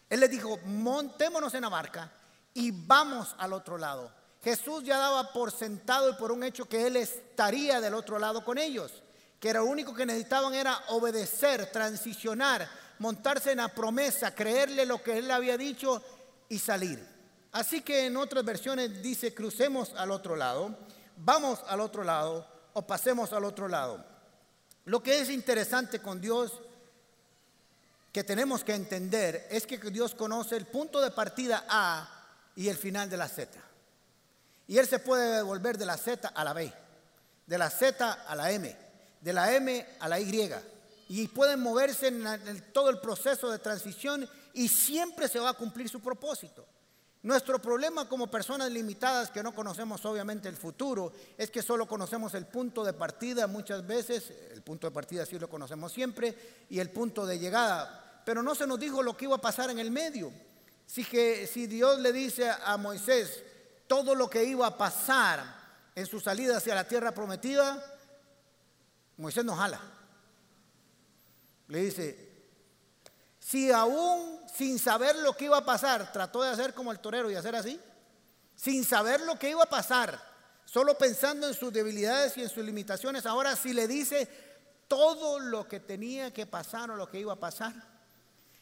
Él 0.09 0.19
les 0.19 0.29
dijo, 0.29 0.57
montémonos 0.65 1.53
en 1.53 1.61
la 1.61 1.69
barca 1.69 2.11
y 2.53 2.71
vamos 2.71 3.35
al 3.37 3.53
otro 3.53 3.77
lado. 3.77 4.11
Jesús 4.43 4.83
ya 4.83 4.97
daba 4.97 5.31
por 5.31 5.51
sentado 5.51 6.09
y 6.09 6.13
por 6.13 6.31
un 6.31 6.43
hecho 6.43 6.65
que 6.65 6.87
Él 6.87 6.97
estaría 6.97 7.79
del 7.79 7.93
otro 7.93 8.19
lado 8.19 8.43
con 8.43 8.57
ellos, 8.57 9.03
que 9.39 9.53
lo 9.53 9.65
único 9.65 9.93
que 9.93 10.05
necesitaban 10.05 10.53
era 10.53 10.77
obedecer, 10.89 11.71
transicionar, 11.71 12.67
montarse 12.99 13.51
en 13.51 13.57
la 13.57 13.69
promesa, 13.69 14.35
creerle 14.35 14.85
lo 14.85 15.01
que 15.01 15.17
Él 15.17 15.31
había 15.31 15.57
dicho 15.57 16.01
y 16.49 16.59
salir. 16.59 17.12
Así 17.53 17.81
que 17.81 18.07
en 18.07 18.17
otras 18.17 18.43
versiones 18.43 19.01
dice, 19.01 19.33
crucemos 19.33 19.93
al 19.93 20.09
otro 20.11 20.35
lado, 20.35 20.75
vamos 21.17 21.59
al 21.67 21.81
otro 21.81 22.03
lado 22.03 22.47
o 22.73 22.81
pasemos 22.81 23.31
al 23.31 23.45
otro 23.45 23.67
lado. 23.67 24.03
Lo 24.85 25.01
que 25.01 25.19
es 25.19 25.29
interesante 25.29 25.99
con 25.99 26.19
Dios 26.19 26.51
que 28.11 28.23
tenemos 28.23 28.63
que 28.63 28.73
entender 28.73 29.47
es 29.51 29.67
que 29.67 29.77
Dios 29.77 30.15
conoce 30.15 30.57
el 30.57 30.65
punto 30.65 30.99
de 30.99 31.11
partida 31.11 31.63
A 31.69 32.09
y 32.55 32.69
el 32.69 32.75
final 32.75 33.07
de 33.07 33.17
la 33.17 33.27
Z. 33.27 33.51
Y 34.67 34.79
Él 34.79 34.87
se 34.87 34.97
puede 34.97 35.37
devolver 35.37 35.77
de 35.77 35.85
la 35.85 35.97
Z 35.97 36.27
a 36.27 36.43
la 36.43 36.53
B, 36.53 36.73
de 37.45 37.57
la 37.59 37.69
Z 37.69 38.11
a 38.11 38.35
la 38.35 38.51
M, 38.51 38.75
de 39.21 39.33
la 39.33 39.53
M 39.53 39.87
a 39.99 40.09
la 40.09 40.19
Y. 40.19 40.51
Y 41.09 41.27
pueden 41.27 41.59
moverse 41.59 42.07
en, 42.07 42.71
todo 42.73 42.89
el 42.89 42.99
proceso 42.99 43.51
de 43.51 43.59
transición 43.59 44.27
y 44.53 44.67
siempre 44.67 45.27
se 45.27 45.39
va 45.39 45.49
a 45.49 45.53
cumplir 45.53 45.87
su 45.87 45.99
propósito. 45.99 46.65
Nuestro 47.23 47.57
problema 47.61 48.09
como 48.09 48.27
personas 48.27 48.69
limitadas 48.69 49.31
que 49.31 49.41
no 49.41 49.55
conocemos 49.55 50.03
obviamente 50.03 50.49
el 50.49 50.57
futuro 50.57 51.13
es 51.37 51.49
que 51.49 51.61
solo 51.61 51.87
conocemos 51.87 52.33
el 52.33 52.45
punto 52.45 52.83
de 52.83 52.91
partida 52.91 53.47
muchas 53.47 53.87
veces, 53.87 54.29
el 54.51 54.61
punto 54.61 54.87
de 54.87 54.91
partida 54.91 55.25
sí 55.25 55.39
lo 55.39 55.49
conocemos 55.49 55.93
siempre, 55.93 56.65
y 56.69 56.79
el 56.79 56.89
punto 56.89 57.25
de 57.25 57.39
llegada, 57.39 58.21
pero 58.25 58.43
no 58.43 58.53
se 58.55 58.67
nos 58.67 58.77
dijo 58.77 59.01
lo 59.01 59.15
que 59.15 59.23
iba 59.23 59.35
a 59.35 59.41
pasar 59.41 59.69
en 59.69 59.79
el 59.79 59.89
medio. 59.89 60.33
Si, 60.85 61.05
que, 61.05 61.47
si 61.47 61.65
Dios 61.65 61.97
le 61.99 62.11
dice 62.11 62.49
a 62.49 62.75
Moisés 62.75 63.41
todo 63.87 64.15
lo 64.15 64.29
que 64.29 64.43
iba 64.43 64.67
a 64.67 64.77
pasar 64.77 65.45
en 65.95 66.05
su 66.05 66.19
salida 66.19 66.57
hacia 66.57 66.75
la 66.75 66.87
tierra 66.89 67.13
prometida, 67.13 67.81
Moisés 69.15 69.45
no 69.45 69.55
jala. 69.55 69.79
Le 71.69 71.83
dice, 71.83 72.32
si 73.43 73.71
aún 73.71 74.39
sin 74.55 74.79
saber 74.79 75.17
lo 75.17 75.35
que 75.35 75.45
iba 75.45 75.57
a 75.57 75.65
pasar, 75.65 76.13
trató 76.13 76.41
de 76.41 76.49
hacer 76.49 76.73
como 76.73 76.93
el 76.93 76.99
torero 76.99 77.29
y 77.29 77.35
hacer 77.35 77.55
así, 77.55 77.77
sin 78.55 78.85
saber 78.85 79.19
lo 79.21 79.37
que 79.37 79.49
iba 79.49 79.61
a 79.61 79.69
pasar, 79.69 80.17
solo 80.63 80.97
pensando 80.97 81.47
en 81.47 81.53
sus 81.53 81.73
debilidades 81.73 82.37
y 82.37 82.43
en 82.43 82.49
sus 82.49 82.63
limitaciones, 82.63 83.25
ahora 83.25 83.55
sí 83.57 83.73
le 83.73 83.85
dice 83.85 84.29
todo 84.87 85.39
lo 85.39 85.67
que 85.67 85.81
tenía 85.81 86.31
que 86.31 86.45
pasar 86.45 86.89
o 86.91 86.95
lo 86.95 87.09
que 87.09 87.19
iba 87.19 87.33
a 87.33 87.39
pasar. 87.39 87.73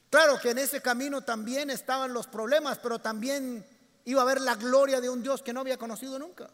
Claro 0.09 0.39
que 0.39 0.50
en 0.50 0.57
ese 0.57 0.81
camino 0.81 1.21
también 1.21 1.69
estaban 1.69 2.11
los 2.11 2.25
problemas, 2.25 2.79
pero 2.79 2.97
también 2.97 3.63
iba 4.05 4.23
a 4.23 4.25
ver 4.25 4.41
la 4.41 4.55
gloria 4.55 5.00
de 5.00 5.11
un 5.11 5.21
Dios 5.21 5.43
que 5.43 5.53
no 5.53 5.59
había 5.59 5.77
conocido 5.77 6.17
nunca. 6.17 6.50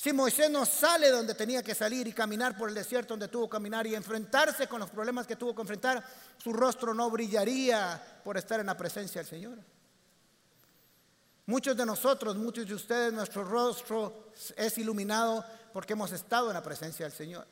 Si 0.00 0.14
Moisés 0.14 0.50
no 0.50 0.64
sale 0.64 1.10
donde 1.10 1.34
tenía 1.34 1.62
que 1.62 1.74
salir 1.74 2.08
y 2.08 2.14
caminar 2.14 2.56
por 2.56 2.70
el 2.70 2.74
desierto 2.74 3.12
donde 3.12 3.28
tuvo 3.28 3.50
que 3.50 3.56
caminar 3.56 3.86
y 3.86 3.94
enfrentarse 3.94 4.66
con 4.66 4.80
los 4.80 4.88
problemas 4.88 5.26
que 5.26 5.36
tuvo 5.36 5.54
que 5.54 5.60
enfrentar, 5.60 6.02
su 6.42 6.54
rostro 6.54 6.94
no 6.94 7.10
brillaría 7.10 8.02
por 8.24 8.38
estar 8.38 8.58
en 8.60 8.64
la 8.64 8.78
presencia 8.78 9.20
del 9.20 9.28
Señor. 9.28 9.58
Muchos 11.44 11.76
de 11.76 11.84
nosotros, 11.84 12.34
muchos 12.36 12.66
de 12.66 12.72
ustedes, 12.72 13.12
nuestro 13.12 13.44
rostro 13.44 14.32
es 14.56 14.78
iluminado 14.78 15.44
porque 15.70 15.92
hemos 15.92 16.12
estado 16.12 16.48
en 16.48 16.54
la 16.54 16.62
presencia 16.62 17.04
del 17.04 17.14
Señor. 17.14 17.46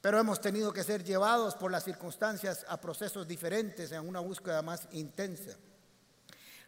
Pero 0.00 0.20
hemos 0.20 0.40
tenido 0.40 0.72
que 0.72 0.84
ser 0.84 1.02
llevados 1.02 1.56
por 1.56 1.72
las 1.72 1.82
circunstancias 1.82 2.64
a 2.68 2.80
procesos 2.80 3.26
diferentes 3.26 3.90
en 3.90 4.08
una 4.08 4.20
búsqueda 4.20 4.62
más 4.62 4.86
intensa. 4.92 5.56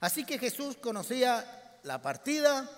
Así 0.00 0.24
que 0.24 0.36
Jesús 0.36 0.78
conocía 0.78 1.78
la 1.84 2.02
partida, 2.02 2.68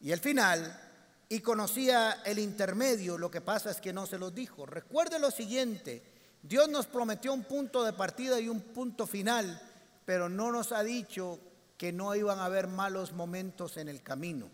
y 0.00 0.12
el 0.12 0.20
final, 0.20 0.80
y 1.28 1.40
conocía 1.40 2.22
el 2.24 2.38
intermedio, 2.38 3.18
lo 3.18 3.30
que 3.30 3.40
pasa 3.40 3.70
es 3.70 3.80
que 3.80 3.92
no 3.92 4.06
se 4.06 4.18
los 4.18 4.34
dijo. 4.34 4.64
Recuerde 4.64 5.18
lo 5.18 5.30
siguiente, 5.30 6.02
Dios 6.42 6.68
nos 6.68 6.86
prometió 6.86 7.32
un 7.32 7.44
punto 7.44 7.84
de 7.84 7.92
partida 7.92 8.40
y 8.40 8.48
un 8.48 8.60
punto 8.60 9.06
final, 9.06 9.60
pero 10.04 10.28
no 10.28 10.52
nos 10.52 10.72
ha 10.72 10.82
dicho 10.82 11.38
que 11.76 11.92
no 11.92 12.14
iban 12.14 12.38
a 12.38 12.46
haber 12.46 12.66
malos 12.66 13.12
momentos 13.12 13.76
en 13.76 13.88
el 13.88 14.02
camino. 14.02 14.48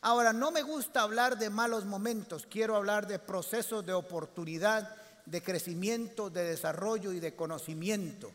Ahora, 0.00 0.32
no 0.32 0.50
me 0.50 0.62
gusta 0.62 1.02
hablar 1.02 1.38
de 1.38 1.50
malos 1.50 1.84
momentos, 1.84 2.46
quiero 2.50 2.74
hablar 2.74 3.06
de 3.06 3.18
procesos 3.18 3.84
de 3.84 3.92
oportunidad, 3.92 4.96
de 5.26 5.42
crecimiento, 5.42 6.30
de 6.30 6.44
desarrollo 6.44 7.12
y 7.12 7.20
de 7.20 7.36
conocimiento. 7.36 8.32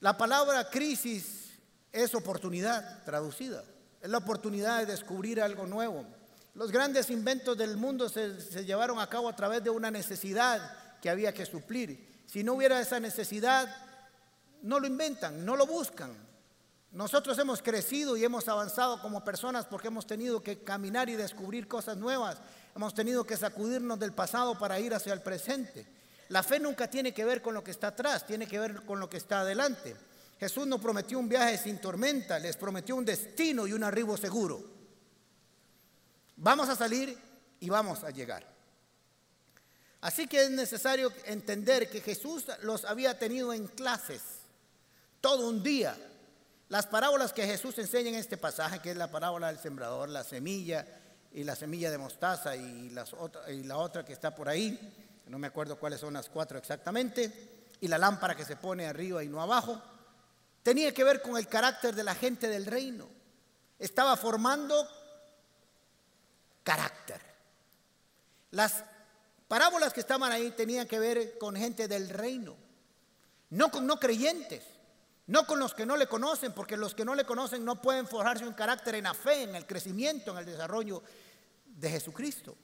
La 0.00 0.18
palabra 0.18 0.68
crisis 0.68 1.52
es 1.92 2.14
oportunidad 2.14 3.04
traducida. 3.04 3.64
Es 4.06 4.12
la 4.12 4.18
oportunidad 4.18 4.78
de 4.78 4.86
descubrir 4.86 5.42
algo 5.42 5.66
nuevo. 5.66 6.06
Los 6.54 6.70
grandes 6.70 7.10
inventos 7.10 7.58
del 7.58 7.76
mundo 7.76 8.08
se, 8.08 8.64
llevaron 8.64 9.00
a 9.00 9.08
cabo 9.08 9.28
a 9.28 9.34
través 9.34 9.64
de 9.64 9.70
una 9.70 9.90
necesidad 9.90 10.60
que 11.02 11.10
había 11.10 11.34
que 11.34 11.44
suplir. 11.44 12.22
Si 12.24 12.44
no 12.44 12.52
hubiera 12.52 12.80
esa 12.80 13.00
necesidad, 13.00 13.68
no 14.62 14.78
lo 14.78 14.86
inventan, 14.86 15.44
no 15.44 15.56
lo 15.56 15.66
buscan. 15.66 16.16
Nosotros 16.92 17.36
hemos 17.40 17.62
crecido 17.62 18.16
y 18.16 18.22
hemos 18.22 18.46
avanzado 18.46 19.02
como 19.02 19.24
personas 19.24 19.66
porque 19.66 19.88
hemos 19.88 20.06
tenido 20.06 20.40
que 20.40 20.62
caminar 20.62 21.08
y 21.08 21.16
descubrir 21.16 21.66
cosas 21.66 21.96
nuevas. 21.96 22.38
Hemos 22.76 22.94
tenido 22.94 23.24
que 23.24 23.36
sacudirnos 23.36 23.98
del 23.98 24.12
pasado 24.12 24.56
para 24.56 24.78
ir 24.78 24.94
hacia 24.94 25.14
el 25.14 25.20
presente. 25.20 25.84
La 26.28 26.44
fe 26.44 26.60
nunca 26.60 26.88
tiene 26.88 27.12
que 27.12 27.24
ver 27.24 27.42
con 27.42 27.54
lo 27.54 27.64
que 27.64 27.72
está 27.72 27.88
atrás, 27.88 28.24
tiene 28.24 28.46
que 28.46 28.60
ver 28.60 28.84
con 28.84 29.00
lo 29.00 29.10
que 29.10 29.16
está 29.16 29.40
adelante. 29.40 29.96
Jesús 30.38 30.66
no 30.66 30.80
prometió 30.80 31.18
un 31.18 31.28
viaje 31.28 31.56
sin 31.56 31.78
tormenta, 31.78 32.38
les 32.38 32.56
prometió 32.56 32.94
un 32.94 33.04
destino 33.04 33.66
y 33.66 33.72
un 33.72 33.82
arribo 33.82 34.16
seguro. 34.16 34.62
Vamos 36.36 36.68
a 36.68 36.76
salir 36.76 37.18
y 37.60 37.70
vamos 37.70 38.04
a 38.04 38.10
llegar. 38.10 38.46
Así 40.02 40.26
que 40.26 40.44
es 40.44 40.50
necesario 40.50 41.10
entender 41.24 41.88
que 41.88 42.02
Jesús 42.02 42.44
los 42.62 42.84
había 42.84 43.18
tenido 43.18 43.52
en 43.54 43.66
clases 43.66 44.20
todo 45.22 45.48
un 45.48 45.62
día. 45.62 45.96
Las 46.68 46.86
parábolas 46.86 47.32
que 47.32 47.46
Jesús 47.46 47.78
enseña 47.78 48.10
en 48.10 48.16
este 48.16 48.36
pasaje, 48.36 48.80
que 48.80 48.90
es 48.90 48.96
la 48.96 49.10
parábola 49.10 49.46
del 49.46 49.58
sembrador, 49.58 50.10
la 50.10 50.22
semilla 50.22 50.86
y 51.32 51.44
la 51.44 51.56
semilla 51.56 51.90
de 51.90 51.96
mostaza 51.96 52.54
y, 52.54 52.92
y 53.48 53.62
la 53.62 53.78
otra 53.78 54.04
que 54.04 54.12
está 54.12 54.34
por 54.34 54.50
ahí, 54.50 54.78
no 55.28 55.38
me 55.38 55.46
acuerdo 55.46 55.78
cuáles 55.78 56.00
son 56.00 56.12
las 56.12 56.28
cuatro 56.28 56.58
exactamente, 56.58 57.72
y 57.80 57.88
la 57.88 57.98
lámpara 57.98 58.36
que 58.36 58.44
se 58.44 58.56
pone 58.56 58.86
arriba 58.86 59.24
y 59.24 59.28
no 59.28 59.40
abajo 59.40 59.80
tenía 60.66 60.92
que 60.92 61.04
ver 61.04 61.22
con 61.22 61.36
el 61.36 61.46
carácter 61.46 61.94
de 61.94 62.02
la 62.02 62.16
gente 62.16 62.48
del 62.48 62.66
reino. 62.66 63.08
Estaba 63.78 64.16
formando 64.16 64.84
carácter. 66.64 67.20
Las 68.50 68.82
parábolas 69.46 69.92
que 69.92 70.00
estaban 70.00 70.32
ahí 70.32 70.50
tenían 70.50 70.88
que 70.88 70.98
ver 70.98 71.38
con 71.38 71.54
gente 71.54 71.86
del 71.86 72.08
reino, 72.08 72.56
no 73.50 73.70
con 73.70 73.86
no 73.86 74.00
creyentes, 74.00 74.64
no 75.28 75.46
con 75.46 75.60
los 75.60 75.72
que 75.72 75.86
no 75.86 75.96
le 75.96 76.08
conocen, 76.08 76.52
porque 76.52 76.76
los 76.76 76.96
que 76.96 77.04
no 77.04 77.14
le 77.14 77.24
conocen 77.24 77.64
no 77.64 77.80
pueden 77.80 78.08
forjarse 78.08 78.44
un 78.44 78.54
carácter 78.54 78.96
en 78.96 79.04
la 79.04 79.14
fe, 79.14 79.44
en 79.44 79.54
el 79.54 79.66
crecimiento, 79.66 80.32
en 80.32 80.38
el 80.38 80.46
desarrollo 80.46 81.00
de 81.64 81.90
Jesucristo. 81.90 82.56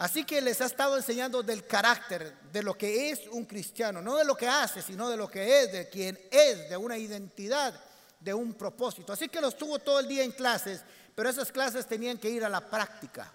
Así 0.00 0.24
que 0.24 0.40
les 0.40 0.58
ha 0.62 0.64
estado 0.64 0.96
enseñando 0.96 1.42
del 1.42 1.66
carácter, 1.66 2.34
de 2.50 2.62
lo 2.62 2.72
que 2.72 3.10
es 3.10 3.26
un 3.26 3.44
cristiano, 3.44 4.00
no 4.00 4.16
de 4.16 4.24
lo 4.24 4.34
que 4.34 4.48
hace, 4.48 4.80
sino 4.80 5.10
de 5.10 5.16
lo 5.18 5.28
que 5.28 5.60
es, 5.60 5.72
de 5.72 5.90
quien 5.90 6.18
es, 6.30 6.70
de 6.70 6.76
una 6.78 6.96
identidad, 6.96 7.78
de 8.18 8.32
un 8.32 8.54
propósito. 8.54 9.12
Así 9.12 9.28
que 9.28 9.42
los 9.42 9.58
tuvo 9.58 9.78
todo 9.78 10.00
el 10.00 10.08
día 10.08 10.24
en 10.24 10.32
clases, 10.32 10.80
pero 11.14 11.28
esas 11.28 11.52
clases 11.52 11.84
tenían 11.84 12.16
que 12.16 12.30
ir 12.30 12.42
a 12.42 12.48
la 12.48 12.62
práctica. 12.62 13.30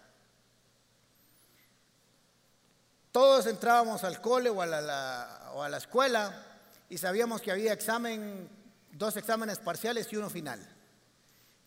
Todos 3.12 3.46
entrábamos 3.46 4.04
al 4.04 4.20
cole 4.20 4.50
o 4.50 4.60
a 4.60 4.66
la, 4.66 5.52
o 5.54 5.62
a 5.62 5.70
la 5.70 5.78
escuela 5.78 6.48
y 6.90 6.98
sabíamos 6.98 7.44
que 7.44 7.52
había 7.52 7.74
examen, 7.74 8.50
dos 8.92 9.16
exámenes 9.18 9.60
parciales 9.60 10.12
y 10.12 10.16
uno 10.16 10.32
final. 10.32 10.68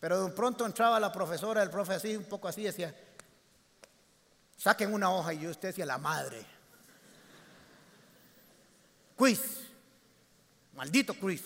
Pero 0.01 0.25
de 0.25 0.31
pronto 0.33 0.65
entraba 0.65 0.99
la 0.99 1.13
profesora, 1.13 1.63
el 1.63 1.69
profe 1.69 1.93
así, 1.93 2.17
un 2.17 2.25
poco 2.25 2.49
así, 2.49 2.63
decía, 2.63 2.93
Saquen 4.59 4.93
una 4.93 5.09
hoja 5.09 5.33
y 5.33 5.39
yo 5.39 5.51
usted 5.51 5.69
decía 5.69 5.85
la 5.85 5.97
madre. 5.97 6.45
Quiz. 9.15 9.39
Maldito 10.75 11.13
quiz. 11.13 11.45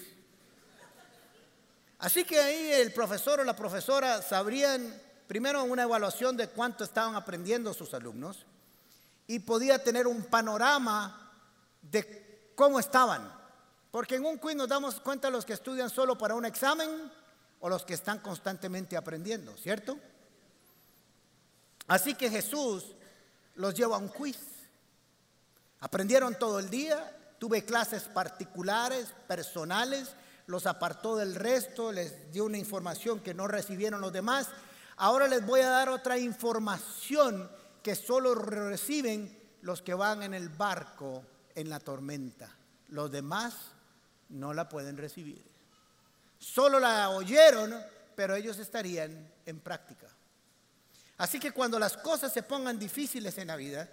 Así 2.00 2.24
que 2.24 2.40
ahí 2.40 2.72
el 2.72 2.92
profesor 2.92 3.40
o 3.40 3.44
la 3.44 3.56
profesora 3.56 4.24
sabrían 4.24 5.00
primero 5.28 5.64
una 5.64 5.84
evaluación 5.84 6.36
de 6.36 6.50
cuánto 6.50 6.84
estaban 6.84 7.16
aprendiendo 7.16 7.72
sus 7.72 7.94
alumnos 7.94 8.48
y 9.28 9.38
podía 9.40 9.84
tener 9.84 10.08
un 10.08 10.24
panorama 10.24 11.32
de 11.84 12.52
cómo 12.56 12.80
estaban. 12.80 13.32
Porque 13.92 14.16
en 14.16 14.26
un 14.26 14.40
quiz 14.40 14.56
nos 14.56 14.68
damos 14.68 15.00
cuenta 15.00 15.30
los 15.30 15.46
que 15.46 15.54
estudian 15.54 15.92
solo 15.92 16.18
para 16.18 16.34
un 16.34 16.46
examen 16.46 17.12
o 17.60 17.70
los 17.70 17.86
que 17.86 17.94
están 17.94 18.20
constantemente 18.20 18.98
aprendiendo, 18.98 19.56
¿cierto? 19.56 20.00
Así 21.88 22.16
que 22.16 22.30
Jesús 22.30 22.96
los 23.56 23.74
lleva 23.74 23.96
a 23.96 24.00
un 24.00 24.10
quiz. 24.10 24.38
Aprendieron 25.80 26.38
todo 26.40 26.60
el 26.60 26.70
día, 26.70 27.16
tuve 27.40 27.66
clases 27.66 28.04
particulares, 28.04 29.14
personales, 29.28 30.16
los 30.48 30.66
apartó 30.66 31.16
del 31.16 31.36
resto, 31.36 31.92
les 31.92 32.32
dio 32.32 32.46
una 32.46 32.58
información 32.58 33.20
que 33.20 33.34
no 33.34 33.48
recibieron 33.48 34.02
los 34.02 34.14
demás. 34.14 34.50
Ahora 34.98 35.28
les 35.28 35.46
voy 35.46 35.62
a 35.62 35.70
dar 35.70 35.90
otra 35.90 36.18
información 36.18 37.50
que 37.82 37.96
solo 37.96 38.36
reciben 38.36 39.38
los 39.62 39.82
que 39.82 39.94
van 39.94 40.24
en 40.24 40.34
el 40.34 40.50
barco 40.50 41.24
en 41.56 41.70
la 41.70 41.80
tormenta. 41.80 42.50
Los 42.90 43.12
demás 43.12 43.56
no 44.30 44.54
la 44.54 44.70
pueden 44.70 44.98
recibir. 44.98 45.44
Solo 46.40 46.80
la 46.80 47.10
oyeron, 47.10 47.74
pero 48.16 48.36
ellos 48.36 48.58
estarían 48.60 49.32
en 49.46 49.60
práctica. 49.60 50.08
Así 51.24 51.40
que 51.40 51.52
cuando 51.52 51.80
las 51.80 51.96
cosas 51.96 52.34
se 52.34 52.44
pongan 52.44 52.78
difíciles 52.78 53.38
en 53.38 53.48
la 53.48 53.56
vida, 53.56 53.90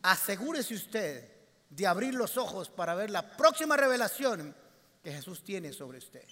asegúrese 0.00 0.72
usted 0.72 1.28
de 1.68 1.86
abrir 1.86 2.14
los 2.14 2.38
ojos 2.38 2.70
para 2.70 2.94
ver 2.94 3.10
la 3.10 3.36
próxima 3.36 3.76
revelación 3.76 4.56
que 5.04 5.12
Jesús 5.12 5.44
tiene 5.44 5.70
sobre 5.74 5.98
usted. 5.98 6.24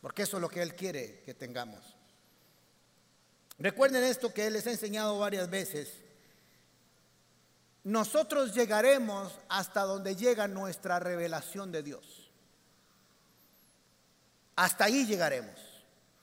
Porque 0.00 0.22
eso 0.22 0.38
es 0.38 0.40
lo 0.40 0.48
que 0.48 0.62
Él 0.62 0.74
quiere 0.74 1.20
que 1.26 1.34
tengamos. 1.34 1.94
Recuerden 3.58 4.02
esto 4.02 4.32
que 4.32 4.46
Él 4.46 4.54
les 4.54 4.66
ha 4.66 4.70
enseñado 4.70 5.18
varias 5.18 5.50
veces. 5.50 5.92
Nosotros 7.84 8.54
llegaremos 8.54 9.38
hasta 9.50 9.82
donde 9.82 10.16
llega 10.16 10.48
nuestra 10.48 10.98
revelación 11.00 11.70
de 11.70 11.82
Dios. 11.82 12.30
Hasta 14.56 14.86
ahí 14.86 15.04
llegaremos. 15.04 15.65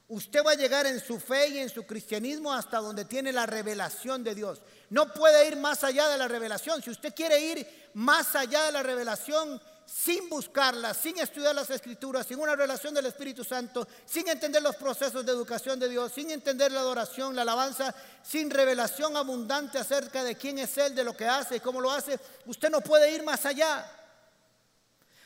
Usted 0.07 0.43
va 0.45 0.51
a 0.51 0.55
llegar 0.55 0.85
en 0.85 0.99
su 0.99 1.19
fe 1.19 1.47
y 1.49 1.59
en 1.59 1.69
su 1.69 1.83
cristianismo 1.85 2.53
hasta 2.53 2.79
donde 2.79 3.05
tiene 3.05 3.31
la 3.31 3.45
revelación 3.45 4.23
de 4.23 4.35
Dios. 4.35 4.61
No 4.89 5.13
puede 5.13 5.47
ir 5.47 5.55
más 5.55 5.83
allá 5.83 6.09
de 6.09 6.17
la 6.17 6.27
revelación. 6.27 6.81
Si 6.81 6.89
usted 6.89 7.13
quiere 7.15 7.39
ir 7.39 7.89
más 7.93 8.35
allá 8.35 8.63
de 8.63 8.73
la 8.73 8.83
revelación, 8.83 9.61
sin 9.85 10.29
buscarla, 10.29 10.93
sin 10.93 11.17
estudiar 11.19 11.55
las 11.55 11.69
escrituras, 11.69 12.27
sin 12.27 12.39
una 12.39 12.55
relación 12.55 12.93
del 12.93 13.05
Espíritu 13.05 13.43
Santo, 13.43 13.87
sin 14.05 14.27
entender 14.27 14.61
los 14.61 14.75
procesos 14.75 15.25
de 15.25 15.31
educación 15.31 15.79
de 15.79 15.89
Dios, 15.89 16.11
sin 16.13 16.31
entender 16.31 16.71
la 16.71 16.81
adoración, 16.81 17.35
la 17.35 17.43
alabanza, 17.43 17.93
sin 18.23 18.49
revelación 18.49 19.15
abundante 19.15 19.77
acerca 19.77 20.23
de 20.23 20.35
quién 20.35 20.59
es 20.59 20.77
Él, 20.77 20.95
de 20.95 21.03
lo 21.03 21.15
que 21.15 21.27
hace 21.27 21.57
y 21.57 21.59
cómo 21.59 21.79
lo 21.79 21.91
hace, 21.91 22.19
usted 22.45 22.69
no 22.69 22.81
puede 22.81 23.13
ir 23.13 23.23
más 23.23 23.45
allá. 23.45 24.02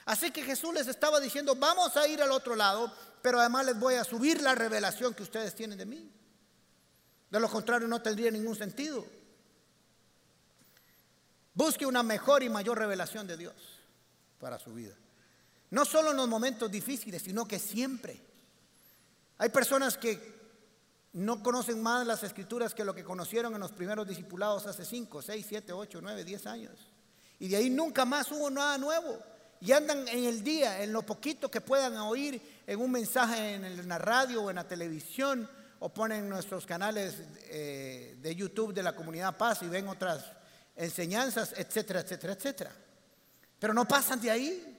Así 0.07 0.31
que 0.31 0.41
Jesús 0.41 0.73
les 0.73 0.87
estaba 0.87 1.19
diciendo, 1.19 1.53
vamos 1.55 1.97
a 1.97 2.07
ir 2.07 2.21
al 2.21 2.31
otro 2.31 2.55
lado, 2.55 2.93
pero 3.21 3.41
además 3.41 3.65
les 3.65 3.77
voy 3.77 3.95
a 3.95 4.05
subir 4.05 4.41
la 4.41 4.55
revelación 4.55 5.13
que 5.13 5.21
ustedes 5.21 5.53
tienen 5.53 5.77
de 5.77 5.85
mí. 5.85 6.09
De 7.29 7.39
lo 7.41 7.49
contrario 7.49 7.89
no 7.89 8.01
tendría 8.01 8.31
ningún 8.31 8.55
sentido. 8.55 9.05
Busque 11.53 11.85
una 11.85 12.03
mejor 12.03 12.41
y 12.41 12.47
mayor 12.47 12.79
revelación 12.79 13.27
de 13.27 13.35
Dios 13.35 13.53
para 14.39 14.57
su 14.57 14.73
vida. 14.73 14.95
No 15.71 15.83
solo 15.83 16.11
en 16.11 16.17
los 16.17 16.29
momentos 16.29 16.71
difíciles, 16.71 17.21
sino 17.21 17.45
que 17.45 17.59
siempre. 17.59 18.17
Hay 19.39 19.49
personas 19.49 19.97
que 19.97 20.37
no 21.11 21.43
conocen 21.43 21.83
más 21.83 22.07
las 22.07 22.23
escrituras 22.23 22.73
que 22.73 22.85
lo 22.85 22.95
que 22.95 23.03
conocieron 23.03 23.53
en 23.55 23.59
los 23.59 23.73
primeros 23.73 24.07
discipulados 24.07 24.67
hace 24.67 24.85
5, 24.85 25.21
6, 25.21 25.45
7, 25.49 25.73
8, 25.73 25.99
9, 26.01 26.23
10 26.23 26.47
años. 26.47 26.79
Y 27.39 27.49
de 27.49 27.57
ahí 27.57 27.69
nunca 27.69 28.05
más 28.05 28.31
hubo 28.31 28.49
nada 28.49 28.77
nuevo. 28.77 29.21
Y 29.61 29.71
andan 29.71 30.07
en 30.07 30.25
el 30.25 30.43
día, 30.43 30.83
en 30.83 30.93
lo 30.93 31.01
poquito 31.03 31.49
que 31.49 31.61
puedan 31.61 31.97
oír 31.97 32.63
en 32.67 32.79
un 32.79 32.91
mensaje 32.91 33.55
en 33.55 33.87
la 33.87 33.97
radio 33.97 34.43
o 34.43 34.49
en 34.49 34.57
la 34.57 34.67
televisión, 34.67 35.49
o 35.79 35.89
ponen 35.89 36.27
nuestros 36.27 36.65
canales 36.65 37.15
eh, 37.49 38.17
de 38.19 38.35
YouTube 38.35 38.73
de 38.73 38.83
la 38.83 38.95
comunidad 38.95 39.37
Paz 39.37 39.61
y 39.61 39.67
ven 39.67 39.87
otras 39.87 40.23
enseñanzas, 40.75 41.53
etcétera, 41.55 42.01
etcétera, 42.01 42.33
etcétera. 42.33 42.71
Pero 43.59 43.73
no 43.73 43.87
pasan 43.87 44.21
de 44.21 44.31
ahí. 44.31 44.73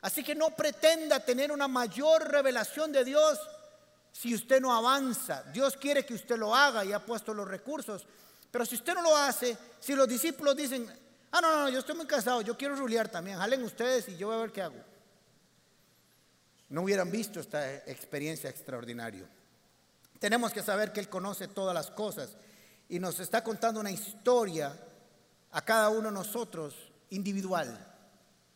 Así 0.00 0.22
que 0.22 0.34
no 0.34 0.50
pretenda 0.50 1.20
tener 1.20 1.50
una 1.50 1.66
mayor 1.66 2.30
revelación 2.30 2.92
de 2.92 3.04
Dios 3.04 3.38
si 4.12 4.34
usted 4.34 4.60
no 4.60 4.74
avanza. 4.74 5.42
Dios 5.52 5.76
quiere 5.76 6.06
que 6.06 6.14
usted 6.14 6.36
lo 6.38 6.54
haga 6.54 6.84
y 6.84 6.92
ha 6.92 7.04
puesto 7.04 7.34
los 7.34 7.48
recursos. 7.48 8.06
Pero 8.50 8.64
si 8.64 8.76
usted 8.76 8.94
no 8.94 9.02
lo 9.02 9.16
hace, 9.16 9.56
si 9.80 9.94
los 9.94 10.08
discípulos 10.08 10.56
dicen, 10.56 10.88
ah, 11.30 11.40
no, 11.40 11.62
no, 11.62 11.68
yo 11.68 11.78
estoy 11.78 11.96
muy 11.96 12.06
cansado, 12.06 12.42
yo 12.42 12.56
quiero 12.56 12.74
rulear 12.76 13.08
también, 13.08 13.38
jalen 13.38 13.62
ustedes 13.62 14.08
y 14.08 14.16
yo 14.16 14.28
voy 14.28 14.36
a 14.36 14.40
ver 14.40 14.52
qué 14.52 14.62
hago. 14.62 14.82
No 16.68 16.82
hubieran 16.82 17.10
visto 17.10 17.40
esta 17.40 17.76
experiencia 17.86 18.50
extraordinaria. 18.50 19.26
Tenemos 20.18 20.52
que 20.52 20.62
saber 20.62 20.92
que 20.92 21.00
Él 21.00 21.08
conoce 21.08 21.48
todas 21.48 21.74
las 21.74 21.90
cosas 21.90 22.36
y 22.88 22.98
nos 22.98 23.20
está 23.20 23.42
contando 23.42 23.80
una 23.80 23.90
historia 23.90 24.76
a 25.50 25.64
cada 25.64 25.88
uno 25.90 26.08
de 26.08 26.14
nosotros 26.14 26.74
individual 27.10 27.88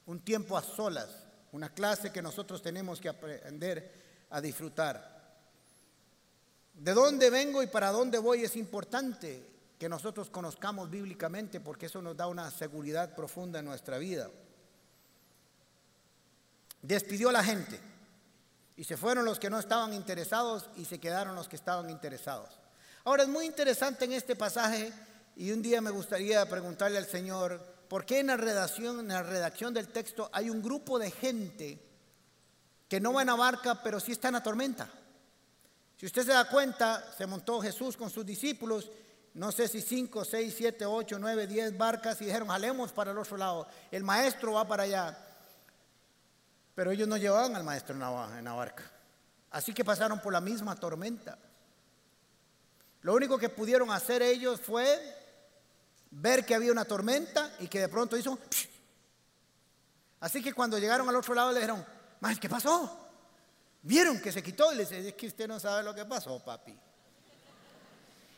un 0.07 0.21
tiempo 0.21 0.57
a 0.57 0.63
solas, 0.63 1.09
una 1.53 1.73
clase 1.73 2.11
que 2.11 2.23
nosotros 2.23 2.63
tenemos 2.63 3.01
que 3.01 3.09
aprender 3.09 4.27
a 4.31 4.41
disfrutar. 4.41 5.11
De 6.75 6.93
dónde 6.93 7.31
vengo 7.31 7.63
y 7.63 7.67
para 7.67 7.91
dónde 7.91 8.19
voy 8.19 8.45
es 8.45 8.57
importante 8.57 9.52
que 9.83 9.89
nosotros 9.89 10.31
conozcamos 10.31 10.89
bíblicamente 10.89 11.59
porque 11.59 11.87
eso 11.87 12.01
nos 12.01 12.17
da 12.17 12.29
una 12.29 12.49
seguridad 12.53 13.17
profunda 13.17 13.59
en 13.59 13.65
nuestra 13.65 13.99
vida. 13.99 14.31
Despidió 16.81 17.31
a 17.31 17.33
la 17.33 17.43
gente 17.43 17.81
y 18.77 18.85
se 18.85 18.97
fueron 18.97 19.25
los 19.25 19.41
que 19.41 19.51
no 19.51 19.59
estaban 19.59 19.93
interesados 19.93 20.71
y 20.77 20.85
se 20.85 21.01
quedaron 21.01 21.35
los 21.35 21.49
que 21.49 21.57
estaban 21.57 21.91
interesados. 21.91 22.61
Ahora 23.03 23.25
es 23.25 23.29
muy 23.29 23.45
interesante 23.45 24.05
en 24.05 24.13
este 24.13 24.37
pasaje 24.37 24.93
y 25.35 25.51
un 25.51 25.61
día 25.61 25.81
me 25.81 25.91
gustaría 25.91 26.49
preguntarle 26.49 26.99
al 26.99 27.07
Señor, 27.07 27.61
¿Por 27.89 28.07
qué 28.07 28.21
en 28.21 28.29
la 28.29 28.37
redacción, 28.37 29.01
en 29.01 29.09
la 29.09 29.25
redacción 29.25 29.75
del 29.75 29.89
texto 29.89 30.31
hay 30.33 30.49
un 30.49 30.63
grupo 30.63 30.97
de 31.01 31.11
gente 31.11 31.83
que 32.89 33.01
no 33.01 33.15
va 33.15 33.23
en 33.23 33.27
la 33.27 33.35
barca, 33.35 33.83
pero 33.83 33.99
sí 33.99 34.13
está 34.13 34.29
en 34.29 34.35
la 34.35 34.45
tormenta? 34.45 34.89
Si 35.97 36.07
usted 36.07 36.25
se 36.25 36.33
da 36.33 36.49
cuenta, 36.49 37.05
se 37.19 37.27
montó 37.27 37.61
Jesús 37.61 37.97
con 37.97 38.11
sus 38.11 38.25
discípulos, 38.25 38.89
no 39.35 39.51
sé 39.51 39.67
si 39.67 39.81
5, 39.81 40.25
6, 40.25 40.55
7, 40.57 40.85
8, 40.85 41.19
9, 41.19 41.47
10 41.47 41.79
barcas 41.79 42.21
y 42.21 42.27
dijeron, 42.27 42.49
jalemos 42.49 42.93
para 42.93 43.13
el 43.13 43.19
otro 43.19 43.37
lado, 43.39 43.67
el 43.91 44.05
maestro 44.05 44.53
va 44.53 44.69
para 44.69 44.83
allá. 44.83 45.19
Pero 46.75 46.91
ellos 46.91 47.09
no 47.09 47.17
llevaban 47.17 47.57
al 47.57 47.65
maestro 47.65 47.95
en 47.95 48.01
la, 48.01 48.53
barca. 48.55 48.85
Así 49.51 49.73
que 49.73 49.85
pasaron 49.85 50.21
por 50.21 50.33
la 50.33 50.41
misma 50.41 50.77
tormenta. 50.77 51.39
Lo 53.03 53.15
único 53.15 53.39
que 53.39 53.49
pudieron 53.49 53.91
hacer 53.91 54.23
ellos 54.23 54.61
fue 54.61 54.99
ver 56.11 56.45
que 56.45 56.55
había 56.55 56.73
una 56.73 56.85
tormenta 56.85 57.55
y 57.61 57.69
que 57.69 57.81
de 57.81 57.89
pronto 57.89 58.17
hizo... 58.17 58.39
Así 60.21 60.43
que 60.43 60.53
cuando 60.53 60.79
llegaron 60.79 61.09
al 61.09 61.17
otro 61.17 61.35
lado 61.35 61.53
le 61.53 61.61
dijeron, 61.61 61.85
¿qué 62.41 62.49
pasó? 62.49 62.99
Vieron 63.83 64.21
que 64.21 64.31
se 64.31 64.43
quitó 64.43 64.73
y 64.73 64.77
le 64.77 64.85
dice, 64.85 65.09
es 65.09 65.15
que 65.15 65.27
usted 65.27 65.49
no 65.49 65.59
sabe 65.59 65.83
lo 65.83 65.95
que 65.95 66.05
pasó, 66.05 66.39
papi. 66.39 66.79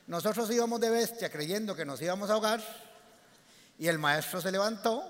Nosotros 0.06 0.50
íbamos 0.50 0.80
de 0.80 0.90
bestia 0.90 1.30
creyendo 1.30 1.74
que 1.74 1.84
nos 1.84 2.00
íbamos 2.02 2.30
a 2.30 2.34
ahogar 2.34 2.62
y 3.78 3.88
el 3.88 3.98
maestro 3.98 4.40
se 4.40 4.52
levantó, 4.52 5.02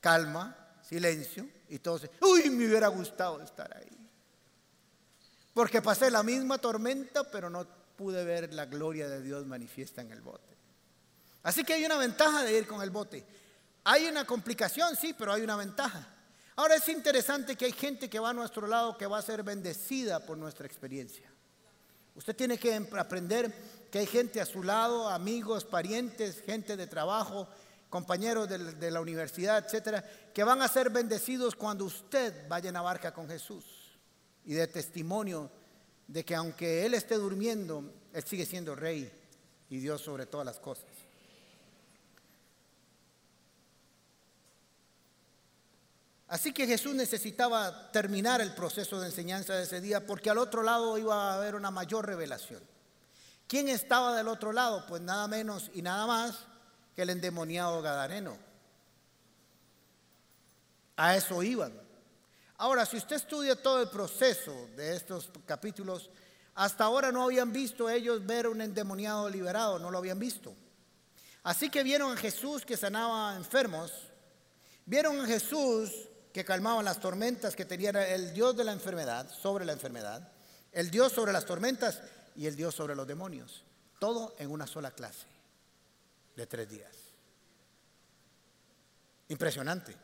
calma, 0.00 0.56
silencio, 0.82 1.48
y 1.68 1.78
todos, 1.78 2.08
uy, 2.20 2.50
me 2.50 2.66
hubiera 2.66 2.88
gustado 2.88 3.40
estar 3.40 3.74
ahí. 3.76 4.08
Porque 5.52 5.80
pasé 5.80 6.10
la 6.10 6.22
misma 6.22 6.58
tormenta, 6.58 7.24
pero 7.24 7.48
no 7.48 7.66
pude 7.96 8.24
ver 8.24 8.52
la 8.52 8.66
gloria 8.66 9.08
de 9.08 9.22
Dios 9.22 9.46
manifiesta 9.46 10.02
en 10.02 10.12
el 10.12 10.20
bote. 10.20 10.54
Así 11.42 11.64
que 11.64 11.74
hay 11.74 11.84
una 11.84 11.96
ventaja 11.96 12.42
de 12.42 12.56
ir 12.56 12.66
con 12.66 12.82
el 12.82 12.90
bote. 12.90 13.24
Hay 13.84 14.06
una 14.06 14.24
complicación, 14.26 14.96
sí, 14.96 15.14
pero 15.16 15.32
hay 15.32 15.42
una 15.42 15.56
ventaja. 15.56 16.08
Ahora 16.56 16.76
es 16.76 16.88
interesante 16.88 17.56
que 17.56 17.66
hay 17.66 17.72
gente 17.72 18.08
que 18.08 18.18
va 18.18 18.30
a 18.30 18.34
nuestro 18.34 18.66
lado 18.66 18.96
que 18.96 19.06
va 19.06 19.18
a 19.18 19.22
ser 19.22 19.42
bendecida 19.42 20.20
por 20.20 20.38
nuestra 20.38 20.66
experiencia. 20.66 21.30
Usted 22.14 22.36
tiene 22.36 22.58
que 22.58 22.74
aprender 22.96 23.52
que 23.94 24.00
hay 24.00 24.06
gente 24.06 24.40
a 24.40 24.44
su 24.44 24.64
lado, 24.64 25.08
amigos, 25.08 25.64
parientes, 25.64 26.42
gente 26.44 26.76
de 26.76 26.88
trabajo, 26.88 27.46
compañeros 27.88 28.48
de, 28.48 28.90
la 28.90 29.00
universidad, 29.00 29.64
etcétera, 29.64 30.04
que 30.34 30.42
van 30.42 30.62
a 30.62 30.66
ser 30.66 30.90
bendecidos 30.90 31.54
cuando 31.54 31.84
usted 31.84 32.48
vaya 32.48 32.66
en 32.66 32.74
la 32.74 32.80
barca 32.80 33.14
con 33.14 33.28
Jesús 33.28 33.64
y 34.44 34.54
de 34.54 34.66
testimonio 34.66 35.48
de 36.08 36.24
que 36.24 36.34
aunque 36.34 36.84
Él 36.84 36.94
esté 36.94 37.14
durmiendo, 37.14 37.88
Él 38.12 38.24
sigue 38.24 38.44
siendo 38.44 38.74
rey 38.74 39.12
y 39.70 39.78
Dios 39.78 40.00
sobre 40.00 40.26
todas 40.26 40.44
las 40.44 40.58
cosas. 40.58 40.90
Así 46.26 46.52
que 46.52 46.66
Jesús 46.66 46.96
necesitaba 46.96 47.92
terminar 47.92 48.40
el 48.40 48.56
proceso 48.56 48.98
de 48.98 49.06
enseñanza 49.06 49.54
de 49.54 49.62
ese 49.62 49.80
día 49.80 50.04
porque 50.04 50.30
al 50.30 50.38
otro 50.38 50.64
lado 50.64 50.98
iba 50.98 51.30
a 51.30 51.36
haber 51.36 51.54
una 51.54 51.70
mayor 51.70 52.06
revelación. 52.06 52.74
¿Quién 53.46 53.68
estaba 53.68 54.16
del 54.16 54.28
otro 54.28 54.52
lado? 54.52 54.86
Pues 54.86 55.02
nada 55.02 55.28
menos 55.28 55.70
y 55.74 55.82
nada 55.82 56.06
más 56.06 56.38
que 56.94 57.02
el 57.02 57.10
endemoniado 57.10 57.82
Gadareno. 57.82 58.36
A 60.96 61.16
eso 61.16 61.42
iban. 61.42 61.72
Ahora, 62.56 62.86
si 62.86 62.96
usted 62.96 63.16
estudia 63.16 63.60
todo 63.60 63.82
el 63.82 63.88
proceso 63.88 64.68
de 64.76 64.94
estos 64.96 65.30
capítulos, 65.44 66.08
hasta 66.54 66.84
ahora 66.84 67.10
no 67.10 67.24
habían 67.24 67.52
visto 67.52 67.90
ellos 67.90 68.24
ver 68.24 68.46
un 68.46 68.60
endemoniado 68.60 69.28
liberado, 69.28 69.78
no 69.78 69.90
lo 69.90 69.98
habían 69.98 70.18
visto. 70.18 70.54
Así 71.42 71.68
que 71.68 71.82
vieron 71.82 72.12
a 72.12 72.16
Jesús 72.16 72.64
que 72.64 72.76
sanaba 72.76 73.36
enfermos, 73.36 73.92
vieron 74.86 75.20
a 75.20 75.26
Jesús 75.26 75.90
que 76.32 76.44
calmaba 76.44 76.82
las 76.82 77.00
tormentas, 77.00 77.54
que 77.54 77.64
tenía 77.64 77.90
el 77.90 78.32
Dios 78.32 78.56
de 78.56 78.64
la 78.64 78.72
enfermedad, 78.72 79.28
sobre 79.30 79.64
la 79.64 79.72
enfermedad, 79.72 80.32
el 80.72 80.90
Dios 80.90 81.12
sobre 81.12 81.32
las 81.32 81.44
tormentas 81.44 82.00
y 82.34 82.46
el 82.46 82.56
Dios 82.56 82.74
sobre 82.74 82.94
los 82.94 83.06
demonios. 83.06 83.64
Todo 83.98 84.34
en 84.38 84.50
una 84.50 84.66
sola 84.66 84.90
clase 84.90 85.26
de 86.36 86.46
tres 86.46 86.68
días. 86.68 86.92
Impresionante. 89.28 89.96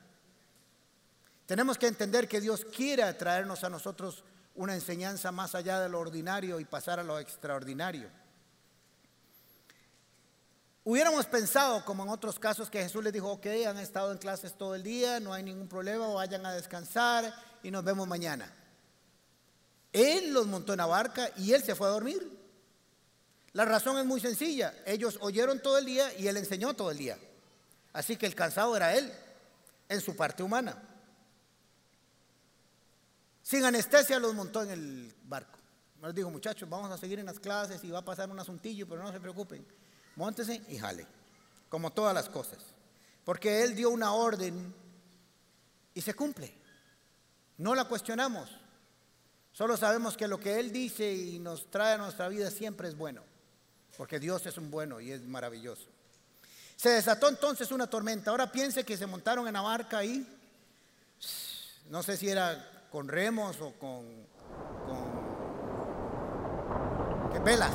Tenemos 1.46 1.76
que 1.76 1.88
entender 1.88 2.28
que 2.28 2.40
Dios 2.40 2.64
quiere 2.64 3.12
traernos 3.14 3.64
a 3.64 3.68
nosotros 3.68 4.24
una 4.54 4.74
enseñanza 4.74 5.32
más 5.32 5.54
allá 5.54 5.80
de 5.80 5.88
lo 5.88 5.98
ordinario 5.98 6.60
y 6.60 6.64
pasar 6.64 7.00
a 7.00 7.04
lo 7.04 7.18
extraordinario. 7.18 8.08
Hubiéramos 10.84 11.26
pensado, 11.26 11.84
como 11.84 12.04
en 12.04 12.08
otros 12.08 12.38
casos, 12.38 12.70
que 12.70 12.82
Jesús 12.82 13.04
les 13.04 13.12
dijo, 13.12 13.30
ok, 13.30 13.46
han 13.66 13.78
estado 13.78 14.12
en 14.12 14.18
clases 14.18 14.54
todo 14.54 14.74
el 14.74 14.82
día, 14.82 15.20
no 15.20 15.32
hay 15.32 15.42
ningún 15.42 15.68
problema, 15.68 16.08
vayan 16.08 16.46
a 16.46 16.52
descansar 16.52 17.34
y 17.62 17.70
nos 17.70 17.84
vemos 17.84 18.08
mañana. 18.08 18.50
Él 19.92 20.32
los 20.32 20.46
montó 20.46 20.72
en 20.72 20.78
la 20.78 20.86
barca 20.86 21.30
y 21.36 21.52
él 21.52 21.62
se 21.62 21.74
fue 21.74 21.86
a 21.86 21.90
dormir. 21.90 22.38
La 23.52 23.64
razón 23.64 23.98
es 23.98 24.04
muy 24.04 24.20
sencilla, 24.20 24.74
ellos 24.86 25.18
oyeron 25.20 25.60
todo 25.60 25.78
el 25.78 25.84
día 25.84 26.14
y 26.16 26.28
él 26.28 26.36
enseñó 26.36 26.74
todo 26.74 26.90
el 26.92 26.98
día. 26.98 27.18
Así 27.92 28.16
que 28.16 28.26
el 28.26 28.36
cansado 28.36 28.76
era 28.76 28.94
él, 28.94 29.12
en 29.88 30.00
su 30.00 30.14
parte 30.14 30.42
humana. 30.42 30.80
Sin 33.42 33.64
anestesia 33.64 34.20
los 34.20 34.32
montó 34.34 34.62
en 34.62 34.70
el 34.70 35.14
barco. 35.24 35.58
Les 36.02 36.14
dijo, 36.14 36.30
muchachos, 36.30 36.68
vamos 36.68 36.90
a 36.92 36.96
seguir 36.96 37.18
en 37.18 37.26
las 37.26 37.40
clases 37.40 37.82
y 37.82 37.90
va 37.90 37.98
a 37.98 38.04
pasar 38.04 38.30
un 38.30 38.38
asuntillo, 38.38 38.88
pero 38.88 39.02
no 39.02 39.10
se 39.10 39.18
preocupen. 39.18 39.66
Móntese 40.14 40.62
y 40.68 40.78
jale, 40.78 41.06
como 41.68 41.90
todas 41.92 42.14
las 42.14 42.28
cosas. 42.28 42.58
Porque 43.24 43.64
Él 43.64 43.74
dio 43.74 43.90
una 43.90 44.12
orden 44.12 44.72
y 45.92 46.00
se 46.00 46.14
cumple. 46.14 46.54
No 47.58 47.74
la 47.74 47.84
cuestionamos. 47.86 48.59
Solo 49.52 49.76
sabemos 49.76 50.16
que 50.16 50.28
lo 50.28 50.38
que 50.38 50.58
Él 50.60 50.72
dice 50.72 51.12
y 51.12 51.38
nos 51.38 51.70
trae 51.70 51.94
a 51.94 51.98
nuestra 51.98 52.28
vida 52.28 52.50
siempre 52.50 52.88
es 52.88 52.96
bueno. 52.96 53.22
Porque 53.96 54.18
Dios 54.18 54.46
es 54.46 54.56
un 54.56 54.70
bueno 54.70 55.00
y 55.00 55.12
es 55.12 55.22
maravilloso. 55.22 55.86
Se 56.76 56.90
desató 56.90 57.28
entonces 57.28 57.70
una 57.72 57.88
tormenta. 57.88 58.30
Ahora 58.30 58.50
piense 58.50 58.84
que 58.84 58.96
se 58.96 59.06
montaron 59.06 59.46
en 59.46 59.52
la 59.52 59.60
barca 59.60 59.98
ahí. 59.98 60.26
No 61.90 62.02
sé 62.02 62.16
si 62.16 62.28
era 62.28 62.86
con 62.90 63.08
remos 63.08 63.60
o 63.60 63.72
con, 63.72 64.06
con 64.86 65.20
que 67.32 67.38
velas. 67.40 67.72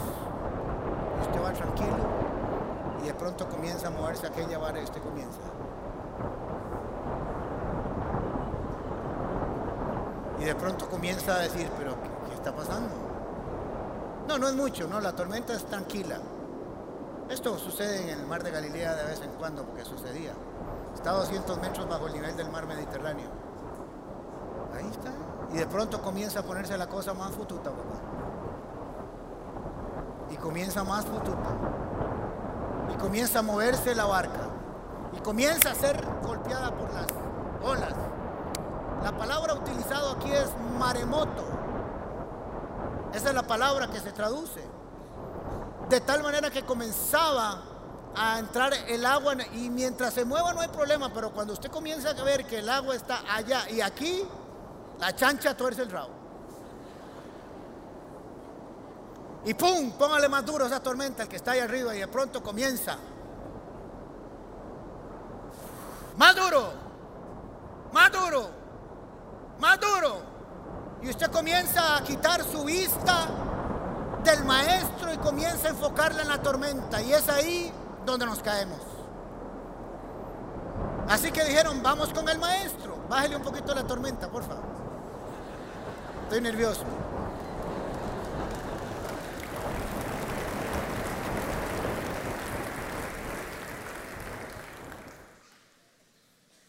usted 1.22 1.42
va 1.42 1.54
tranquilo 1.54 2.26
y 3.04 3.08
de 3.08 3.14
pronto 3.14 3.48
comienza 3.48 3.88
a 3.88 3.92
moverse 3.92 4.26
aquella 4.26 4.58
vara 4.58 4.82
y 4.82 4.84
usted 4.84 5.02
comienza. 5.02 5.40
Y 10.40 10.44
de 10.44 10.56
pronto 10.56 10.90
comienza 10.90 11.36
a 11.36 11.40
decir, 11.40 11.70
pero 11.78 11.96
¿qué, 12.28 12.34
está 12.34 12.56
pasando? 12.56 12.94
No, 14.28 14.38
no 14.38 14.48
es 14.48 14.56
mucho, 14.56 14.88
no, 14.88 15.00
la 15.00 15.16
tormenta 15.16 15.54
es 15.54 15.66
tranquila. 15.66 16.20
Esto 17.30 17.58
sucede 17.58 18.12
en 18.12 18.20
el 18.20 18.26
mar 18.28 18.44
de 18.44 18.52
Galilea 18.52 18.96
de 18.96 19.06
vez 19.06 19.22
en 19.22 19.32
cuando, 19.32 19.64
porque 19.66 19.86
sucedía. 19.86 20.34
Está 20.94 21.12
a 21.12 21.14
200 21.14 21.60
metros 21.60 21.88
bajo 21.88 22.08
el 22.08 22.14
nivel 22.14 22.36
del 22.38 22.50
mar 22.50 22.68
Mediterráneo. 22.68 23.30
Ahí 24.76 24.88
está. 24.90 25.12
Y 25.54 25.58
de 25.58 25.68
pronto 25.68 26.02
comienza 26.02 26.40
a 26.40 26.44
ponerse 26.44 26.78
la 26.78 26.88
cosa 26.88 27.14
más 27.14 27.32
fututa, 27.32 27.70
papá. 27.72 28.00
Y 30.30 30.38
comienza 30.38 30.84
más 30.84 31.06
fututa. 31.06 31.50
Y 32.94 32.98
comienza 32.98 33.40
a 33.40 33.42
moverse 33.42 33.96
la 33.96 34.06
barca. 34.06 34.50
Y 35.14 35.20
comienza 35.22 35.72
a 35.72 35.76
ser 35.76 36.04
golpeada 36.24 36.72
por 36.72 36.94
las 36.94 37.08
olas. 37.64 37.94
La 39.04 39.16
palabra 39.16 39.54
utilizada 39.54 40.14
es 40.32 40.50
maremoto. 40.78 41.44
Esa 43.14 43.30
es 43.30 43.36
la 43.36 43.44
palabra 43.44 43.88
que 43.88 44.00
se 44.00 44.12
traduce. 44.12 44.62
De 45.90 46.02
tal 46.02 46.24
manera 46.24 46.50
que 46.50 46.64
comenzaba 46.64 47.62
a 48.16 48.40
entrar 48.40 48.74
el 48.88 49.06
agua 49.06 49.36
y 49.54 49.70
mientras 49.70 50.14
se 50.14 50.26
mueva 50.26 50.54
no 50.54 50.62
hay 50.62 50.70
problema, 50.70 51.14
pero 51.14 51.32
cuando 51.32 51.54
usted 51.54 51.70
comienza 51.70 52.10
a 52.10 52.24
ver 52.24 52.46
que 52.46 52.60
el 52.60 52.70
agua 52.70 52.96
está 52.96 53.22
allá 53.34 53.70
y 53.70 53.82
aquí, 53.82 54.24
la 55.00 55.16
chancha 55.16 55.56
tuerce 55.56 55.82
el 55.82 55.92
rabo. 55.92 56.16
Y 59.46 59.54
¡pum! 59.54 59.92
Póngale 59.92 60.28
más 60.28 60.46
duro 60.46 60.66
esa 60.66 60.82
tormenta, 60.82 61.24
el 61.24 61.30
que 61.30 61.36
está 61.36 61.52
ahí 61.52 61.60
arriba, 61.60 61.96
y 61.96 62.00
de 62.00 62.08
pronto 62.08 62.42
comienza. 62.42 62.98
Más 66.18 66.36
duro, 66.36 66.72
más 67.92 68.12
duro, 68.12 68.50
más 69.60 69.80
duro. 69.80 70.22
Y 71.02 71.10
usted 71.10 71.30
comienza 71.32 71.98
a 71.98 72.04
quitar 72.04 72.44
su 72.44 72.64
vista 72.64 73.28
del 74.24 74.44
maestro 74.44 75.14
y 75.14 75.18
comienza 75.18 75.68
a 75.68 75.72
enfocarla 75.72 76.24
en 76.24 76.30
la 76.30 76.42
tormenta. 76.42 77.02
Y 77.02 77.14
es 77.14 77.30
ahí 77.30 77.72
donde 78.06 78.26
nos 78.26 78.42
caemos. 78.42 78.82
Así 81.08 81.32
que 81.32 81.44
dijeron, 81.44 81.84
vamos 81.84 82.12
con 82.14 82.28
el 82.28 82.40
maestro. 82.40 82.98
Bájale 83.08 83.36
un 83.36 83.44
poquito 83.44 83.74
la 83.76 83.84
tormenta, 83.86 84.30
por 84.30 84.44
favor. 84.44 84.64
Estoy 86.24 86.42
nervioso. 86.42 86.84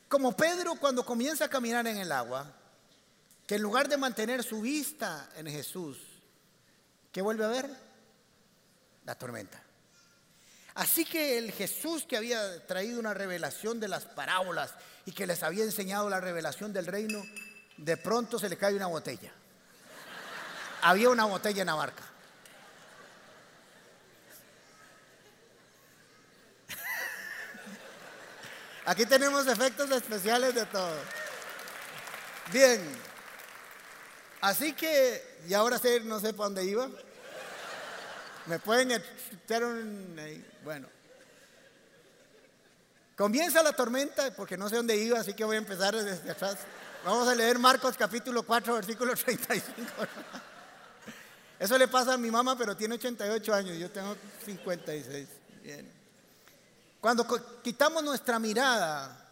Como 0.08 0.32
Pedro 0.32 0.74
cuando 0.76 1.04
comienza 1.04 1.46
a 1.46 1.48
caminar 1.48 1.86
en 1.86 1.96
el 1.96 2.12
agua, 2.12 2.46
que 3.46 3.56
en 3.56 3.62
lugar 3.62 3.88
de 3.88 3.96
mantener 3.96 4.42
su 4.42 4.60
vista 4.60 5.30
en 5.36 5.46
Jesús, 5.46 5.98
¿qué 7.12 7.22
vuelve 7.22 7.44
a 7.44 7.48
ver? 7.48 7.70
La 9.04 9.14
tormenta. 9.14 9.62
Así 10.74 11.04
que 11.04 11.38
el 11.38 11.52
Jesús 11.52 12.04
que 12.06 12.16
había 12.16 12.66
traído 12.66 13.00
una 13.00 13.14
revelación 13.14 13.80
de 13.80 13.88
las 13.88 14.04
parábolas 14.04 14.74
y 15.06 15.12
que 15.12 15.26
les 15.26 15.42
había 15.42 15.64
enseñado 15.64 16.10
la 16.10 16.20
revelación 16.20 16.72
del 16.72 16.86
reino, 16.86 17.22
de 17.76 17.96
pronto 17.96 18.38
se 18.38 18.48
le 18.48 18.56
cae 18.56 18.74
una 18.74 18.86
botella 18.86 19.32
había 20.82 21.10
una 21.10 21.24
botella 21.24 21.62
en 21.62 21.66
la 21.66 21.74
barca. 21.74 22.04
Aquí 28.84 29.04
tenemos 29.04 29.48
efectos 29.48 29.90
especiales 29.90 30.54
de 30.54 30.64
todo. 30.66 30.94
Bien. 32.52 33.15
Así 34.46 34.74
que, 34.74 35.40
y 35.48 35.54
ahora 35.54 35.76
sé, 35.76 35.98
no 36.02 36.20
sé 36.20 36.32
para 36.32 36.44
dónde 36.44 36.64
iba. 36.64 36.88
Me 38.46 38.60
pueden 38.60 38.92
echar 38.92 39.64
un. 39.64 40.16
Bueno. 40.62 40.86
Comienza 43.16 43.60
la 43.64 43.72
tormenta, 43.72 44.32
porque 44.36 44.56
no 44.56 44.68
sé 44.68 44.76
dónde 44.76 44.96
iba, 44.98 45.18
así 45.18 45.34
que 45.34 45.42
voy 45.42 45.56
a 45.56 45.58
empezar 45.58 45.96
desde 45.96 46.30
atrás. 46.30 46.58
Vamos 47.04 47.26
a 47.26 47.34
leer 47.34 47.58
Marcos 47.58 47.96
capítulo 47.96 48.44
4, 48.44 48.74
versículo 48.74 49.16
35. 49.16 49.84
Eso 51.58 51.76
le 51.76 51.88
pasa 51.88 52.12
a 52.12 52.16
mi 52.16 52.30
mamá, 52.30 52.56
pero 52.56 52.76
tiene 52.76 52.94
88 52.94 53.52
años, 53.52 53.76
yo 53.78 53.90
tengo 53.90 54.16
56. 54.44 55.26
Bien. 55.64 55.92
Cuando 57.00 57.26
quitamos 57.64 58.04
nuestra 58.04 58.38
mirada 58.38 59.28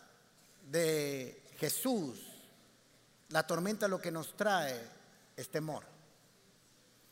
de 0.69 1.41
Jesús, 1.61 2.19
la 3.29 3.47
tormenta 3.47 3.87
lo 3.87 4.01
que 4.01 4.11
nos 4.11 4.37
trae 4.37 4.94
es 5.37 5.49
temor. 5.49 5.85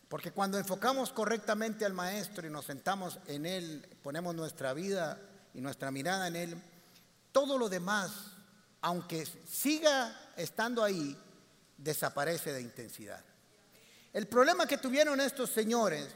Porque 0.08 0.30
cuando 0.30 0.58
enfocamos 0.58 1.12
correctamente 1.12 1.86
al 1.86 1.94
Maestro 1.94 2.46
y 2.46 2.50
nos 2.50 2.66
sentamos 2.66 3.18
en 3.26 3.46
Él, 3.46 3.88
ponemos 4.02 4.34
nuestra 4.34 4.74
vida 4.74 5.18
y 5.54 5.60
nuestra 5.60 5.90
mirada 5.90 6.28
en 6.28 6.36
Él, 6.36 6.62
todo 7.32 7.56
lo 7.56 7.68
demás, 7.68 8.12
aunque 8.82 9.24
siga 9.24 10.14
estando 10.36 10.84
ahí, 10.84 11.16
desaparece 11.78 12.52
de 12.52 12.60
intensidad. 12.60 13.24
El 14.12 14.26
problema 14.26 14.66
que 14.66 14.76
tuvieron 14.76 15.18
estos 15.20 15.48
señores 15.48 16.08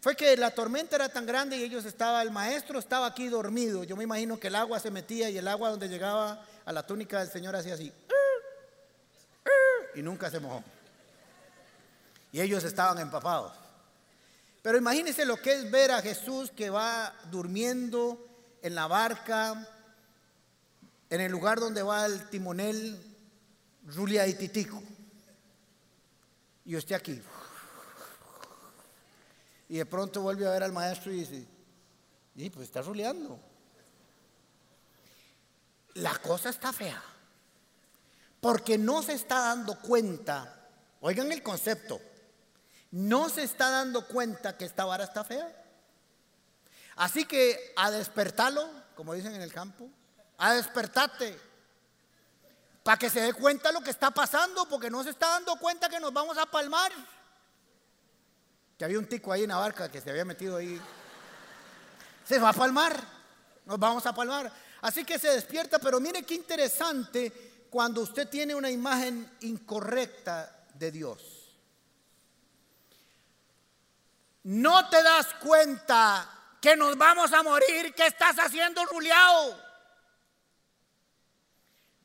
fue 0.00 0.14
que 0.14 0.36
la 0.36 0.50
tormenta 0.50 0.96
era 0.96 1.08
tan 1.08 1.24
grande 1.24 1.56
y 1.56 1.62
ellos 1.62 1.84
estaban, 1.84 2.26
el 2.26 2.30
maestro 2.30 2.78
estaba 2.78 3.06
aquí 3.06 3.28
dormido. 3.28 3.82
Yo 3.84 3.96
me 3.96 4.04
imagino 4.04 4.38
que 4.38 4.48
el 4.48 4.54
agua 4.56 4.78
se 4.78 4.90
metía 4.90 5.30
y 5.30 5.38
el 5.38 5.48
agua 5.48 5.70
donde 5.70 5.88
llegaba 5.88 6.44
a 6.64 6.72
la 6.72 6.86
túnica 6.86 7.20
del 7.20 7.30
Señor 7.30 7.56
hacía 7.56 7.74
así. 7.74 7.92
y 9.94 10.02
nunca 10.02 10.30
se 10.30 10.38
mojó. 10.38 10.62
Y 12.32 12.40
ellos 12.40 12.64
estaban 12.64 12.98
empapados. 12.98 13.52
Pero 14.62 14.78
imagínense 14.78 15.24
lo 15.24 15.40
que 15.40 15.52
es 15.52 15.70
ver 15.70 15.90
a 15.90 16.02
Jesús 16.02 16.50
que 16.50 16.68
va 16.70 17.14
durmiendo 17.30 18.26
en 18.60 18.74
la 18.74 18.86
barca, 18.86 19.66
en 21.10 21.20
el 21.20 21.32
lugar 21.32 21.60
donde 21.60 21.82
va 21.82 22.04
el 22.06 22.28
timonel, 22.28 23.00
Julia 23.94 24.26
y 24.26 24.34
Titico. 24.34 24.82
Y 26.64 26.76
usted 26.76 26.96
aquí. 26.96 27.22
Y 29.70 29.78
de 29.78 29.86
pronto 29.86 30.22
vuelve 30.22 30.46
a 30.46 30.50
ver 30.50 30.62
al 30.62 30.72
maestro 30.72 31.12
y 31.12 31.20
dice, 31.20 31.46
y 32.34 32.50
pues 32.50 32.68
está 32.68 32.82
ruleando. 32.82 33.38
La 35.94 36.16
cosa 36.18 36.50
está 36.50 36.72
fea. 36.72 37.02
Porque 38.40 38.78
no 38.78 39.02
se 39.02 39.14
está 39.14 39.40
dando 39.40 39.80
cuenta, 39.80 40.68
oigan 41.00 41.32
el 41.32 41.42
concepto, 41.42 42.00
no 42.90 43.28
se 43.28 43.42
está 43.42 43.70
dando 43.70 44.06
cuenta 44.06 44.56
que 44.56 44.64
esta 44.64 44.84
vara 44.84 45.04
está 45.04 45.24
fea. 45.24 45.54
Así 46.96 47.24
que 47.24 47.72
a 47.76 47.90
despertarlo, 47.90 48.68
como 48.96 49.14
dicen 49.14 49.34
en 49.34 49.42
el 49.42 49.52
campo, 49.52 49.88
a 50.38 50.54
despertarte, 50.54 51.38
para 52.82 52.98
que 52.98 53.10
se 53.10 53.20
dé 53.20 53.32
cuenta 53.34 53.70
lo 53.70 53.82
que 53.82 53.90
está 53.90 54.10
pasando, 54.10 54.68
porque 54.68 54.90
no 54.90 55.04
se 55.04 55.10
está 55.10 55.28
dando 55.28 55.56
cuenta 55.56 55.88
que 55.88 56.00
nos 56.00 56.12
vamos 56.12 56.38
a 56.38 56.46
palmar. 56.46 56.90
Que 58.76 58.84
había 58.84 58.98
un 58.98 59.06
tico 59.06 59.32
ahí 59.32 59.42
en 59.42 59.50
la 59.50 59.58
barca 59.58 59.90
que 59.90 60.00
se 60.00 60.10
había 60.10 60.24
metido 60.24 60.56
ahí. 60.56 60.80
Se 62.24 62.38
va 62.38 62.50
a 62.50 62.52
palmar, 62.52 63.00
nos 63.66 63.78
vamos 63.78 64.06
a 64.06 64.14
palmar. 64.14 64.50
Así 64.80 65.04
que 65.04 65.18
se 65.18 65.28
despierta, 65.28 65.78
pero 65.78 66.00
mire 66.00 66.22
qué 66.22 66.34
interesante 66.34 67.66
cuando 67.70 68.00
usted 68.00 68.28
tiene 68.28 68.54
una 68.54 68.70
imagen 68.70 69.36
incorrecta 69.40 70.64
de 70.74 70.90
Dios. 70.90 71.37
No 74.48 74.88
te 74.88 75.02
das 75.02 75.26
cuenta 75.42 76.26
que 76.58 76.74
nos 76.74 76.96
vamos 76.96 77.30
a 77.34 77.42
morir, 77.42 77.92
que 77.94 78.06
estás 78.06 78.38
haciendo 78.38 78.82
ruleado. 78.86 79.54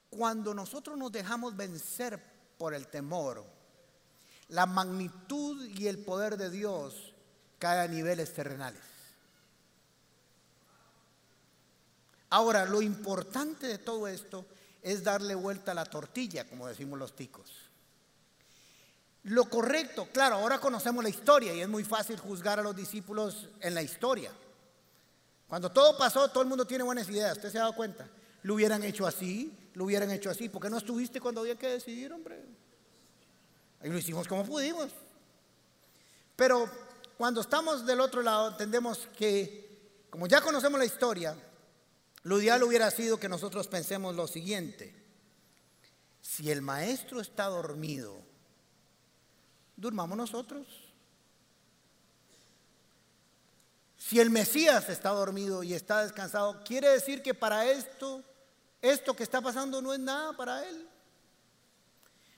Cuando 0.09 0.53
nosotros 0.53 0.97
nos 0.97 1.09
dejamos 1.09 1.55
vencer 1.55 2.21
por 2.57 2.73
el 2.73 2.87
temor, 2.87 3.45
la 4.49 4.65
magnitud 4.65 5.63
y 5.67 5.87
el 5.87 6.03
poder 6.03 6.35
de 6.35 6.49
Dios 6.49 7.13
cae 7.59 7.79
a 7.79 7.87
niveles 7.87 8.33
terrenales. 8.33 8.83
Ahora, 12.29 12.65
lo 12.65 12.81
importante 12.81 13.67
de 13.67 13.77
todo 13.77 14.05
esto 14.09 14.45
es 14.81 15.01
darle 15.01 15.33
vuelta 15.33 15.71
a 15.71 15.75
la 15.75 15.85
tortilla, 15.85 16.45
como 16.49 16.67
decimos 16.67 16.99
los 16.99 17.15
ticos. 17.15 17.62
Lo 19.23 19.45
correcto, 19.45 20.09
claro, 20.11 20.35
ahora 20.35 20.59
conocemos 20.59 21.03
la 21.03 21.09
historia 21.09 21.53
y 21.53 21.61
es 21.61 21.69
muy 21.69 21.83
fácil 21.85 22.19
juzgar 22.19 22.59
a 22.59 22.63
los 22.63 22.75
discípulos 22.75 23.47
en 23.61 23.73
la 23.73 23.81
historia. 23.81 24.31
Cuando 25.47 25.71
todo 25.71 25.97
pasó, 25.97 26.27
todo 26.29 26.43
el 26.43 26.49
mundo 26.49 26.65
tiene 26.65 26.83
buenas 26.83 27.07
ideas, 27.09 27.37
¿usted 27.37 27.51
se 27.51 27.57
ha 27.57 27.61
dado 27.61 27.75
cuenta? 27.75 28.09
Lo 28.41 28.55
hubieran 28.55 28.83
hecho 28.83 29.07
así, 29.07 29.71
lo 29.75 29.85
hubieran 29.85 30.11
hecho 30.11 30.29
así. 30.29 30.49
¿Por 30.49 30.61
qué 30.61 30.69
no 30.69 30.77
estuviste 30.77 31.21
cuando 31.21 31.41
había 31.41 31.55
que 31.55 31.69
decidir, 31.69 32.11
hombre? 32.11 32.43
Y 33.83 33.89
lo 33.89 33.97
hicimos 33.97 34.27
como 34.27 34.45
pudimos. 34.45 34.89
Pero 36.35 36.69
cuando 37.17 37.41
estamos 37.41 37.85
del 37.85 38.01
otro 38.01 38.21
lado, 38.21 38.49
entendemos 38.49 39.07
que, 39.17 40.05
como 40.09 40.27
ya 40.27 40.41
conocemos 40.41 40.79
la 40.79 40.85
historia, 40.85 41.35
lo 42.23 42.41
ideal 42.41 42.63
hubiera 42.63 42.89
sido 42.91 43.17
que 43.17 43.29
nosotros 43.29 43.67
pensemos 43.67 44.15
lo 44.15 44.27
siguiente. 44.27 44.95
Si 46.21 46.51
el 46.51 46.61
maestro 46.61 47.21
está 47.21 47.45
dormido, 47.45 48.21
durmamos 49.75 50.17
nosotros. 50.17 50.67
Si 53.97 54.19
el 54.19 54.29
Mesías 54.29 54.89
está 54.89 55.09
dormido 55.09 55.63
y 55.63 55.73
está 55.73 56.03
descansado, 56.03 56.61
quiere 56.63 56.89
decir 56.89 57.23
que 57.23 57.33
para 57.33 57.65
esto, 57.65 58.21
esto 58.81 59.15
que 59.15 59.23
está 59.23 59.41
pasando 59.41 59.81
no 59.81 59.93
es 59.93 59.99
nada 59.99 60.33
para 60.33 60.67
él. 60.67 60.87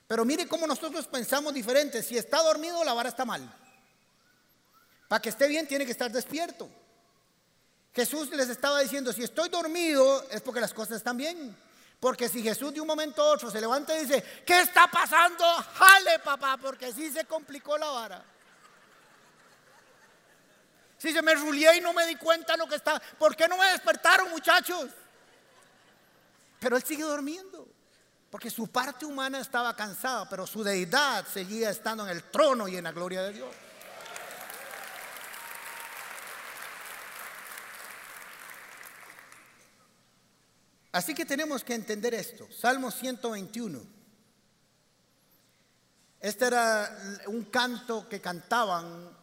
Pero 0.06 0.24
mire 0.24 0.46
cómo 0.46 0.66
nosotros 0.66 1.06
pensamos 1.08 1.52
diferente. 1.52 2.02
Si 2.02 2.16
está 2.16 2.42
dormido, 2.42 2.84
la 2.84 2.94
vara 2.94 3.08
está 3.08 3.24
mal. 3.24 3.52
Para 5.08 5.20
que 5.20 5.30
esté 5.30 5.48
bien, 5.48 5.66
tiene 5.66 5.84
que 5.84 5.92
estar 5.92 6.10
despierto. 6.10 6.68
Jesús 7.92 8.30
les 8.30 8.48
estaba 8.48 8.80
diciendo, 8.80 9.12
si 9.12 9.24
estoy 9.24 9.48
dormido 9.48 10.24
es 10.30 10.40
porque 10.42 10.60
las 10.60 10.74
cosas 10.74 10.98
están 10.98 11.16
bien. 11.16 11.56
Porque 12.00 12.28
si 12.28 12.42
Jesús 12.42 12.74
de 12.74 12.80
un 12.80 12.86
momento 12.86 13.22
a 13.22 13.32
otro 13.32 13.50
se 13.50 13.60
levanta 13.60 13.96
y 13.96 14.04
dice, 14.04 14.22
¿qué 14.44 14.60
está 14.60 14.86
pasando? 14.86 15.44
Jale, 15.44 16.18
papá, 16.18 16.56
porque 16.58 16.92
sí 16.92 17.10
se 17.10 17.24
complicó 17.24 17.78
la 17.78 17.88
vara. 17.88 18.24
Si 20.98 21.12
se 21.12 21.22
me 21.22 21.34
rulié 21.34 21.76
y 21.76 21.80
no 21.80 21.92
me 21.92 22.06
di 22.06 22.16
cuenta 22.16 22.56
lo 22.56 22.66
que 22.66 22.76
está, 22.76 23.00
¿por 23.18 23.34
qué 23.34 23.48
no 23.48 23.56
me 23.56 23.66
despertaron, 23.68 24.30
muchachos? 24.30 24.90
Pero 26.58 26.76
él 26.76 26.82
sigue 26.82 27.02
durmiendo, 27.02 27.66
porque 28.30 28.50
su 28.50 28.68
parte 28.68 29.04
humana 29.04 29.40
estaba 29.40 29.74
cansada, 29.76 30.28
pero 30.28 30.46
su 30.46 30.62
deidad 30.62 31.26
seguía 31.26 31.70
estando 31.70 32.04
en 32.04 32.10
el 32.10 32.24
trono 32.24 32.66
y 32.68 32.76
en 32.76 32.84
la 32.84 32.92
gloria 32.92 33.22
de 33.22 33.32
Dios. 33.32 33.54
Así 40.96 41.14
que 41.14 41.26
tenemos 41.26 41.62
que 41.62 41.74
entender 41.74 42.14
esto. 42.14 42.48
Salmo 42.50 42.90
121. 42.90 43.82
Este 46.18 46.46
era 46.46 47.20
un 47.26 47.44
canto 47.44 48.08
que 48.08 48.22
cantaban 48.22 49.14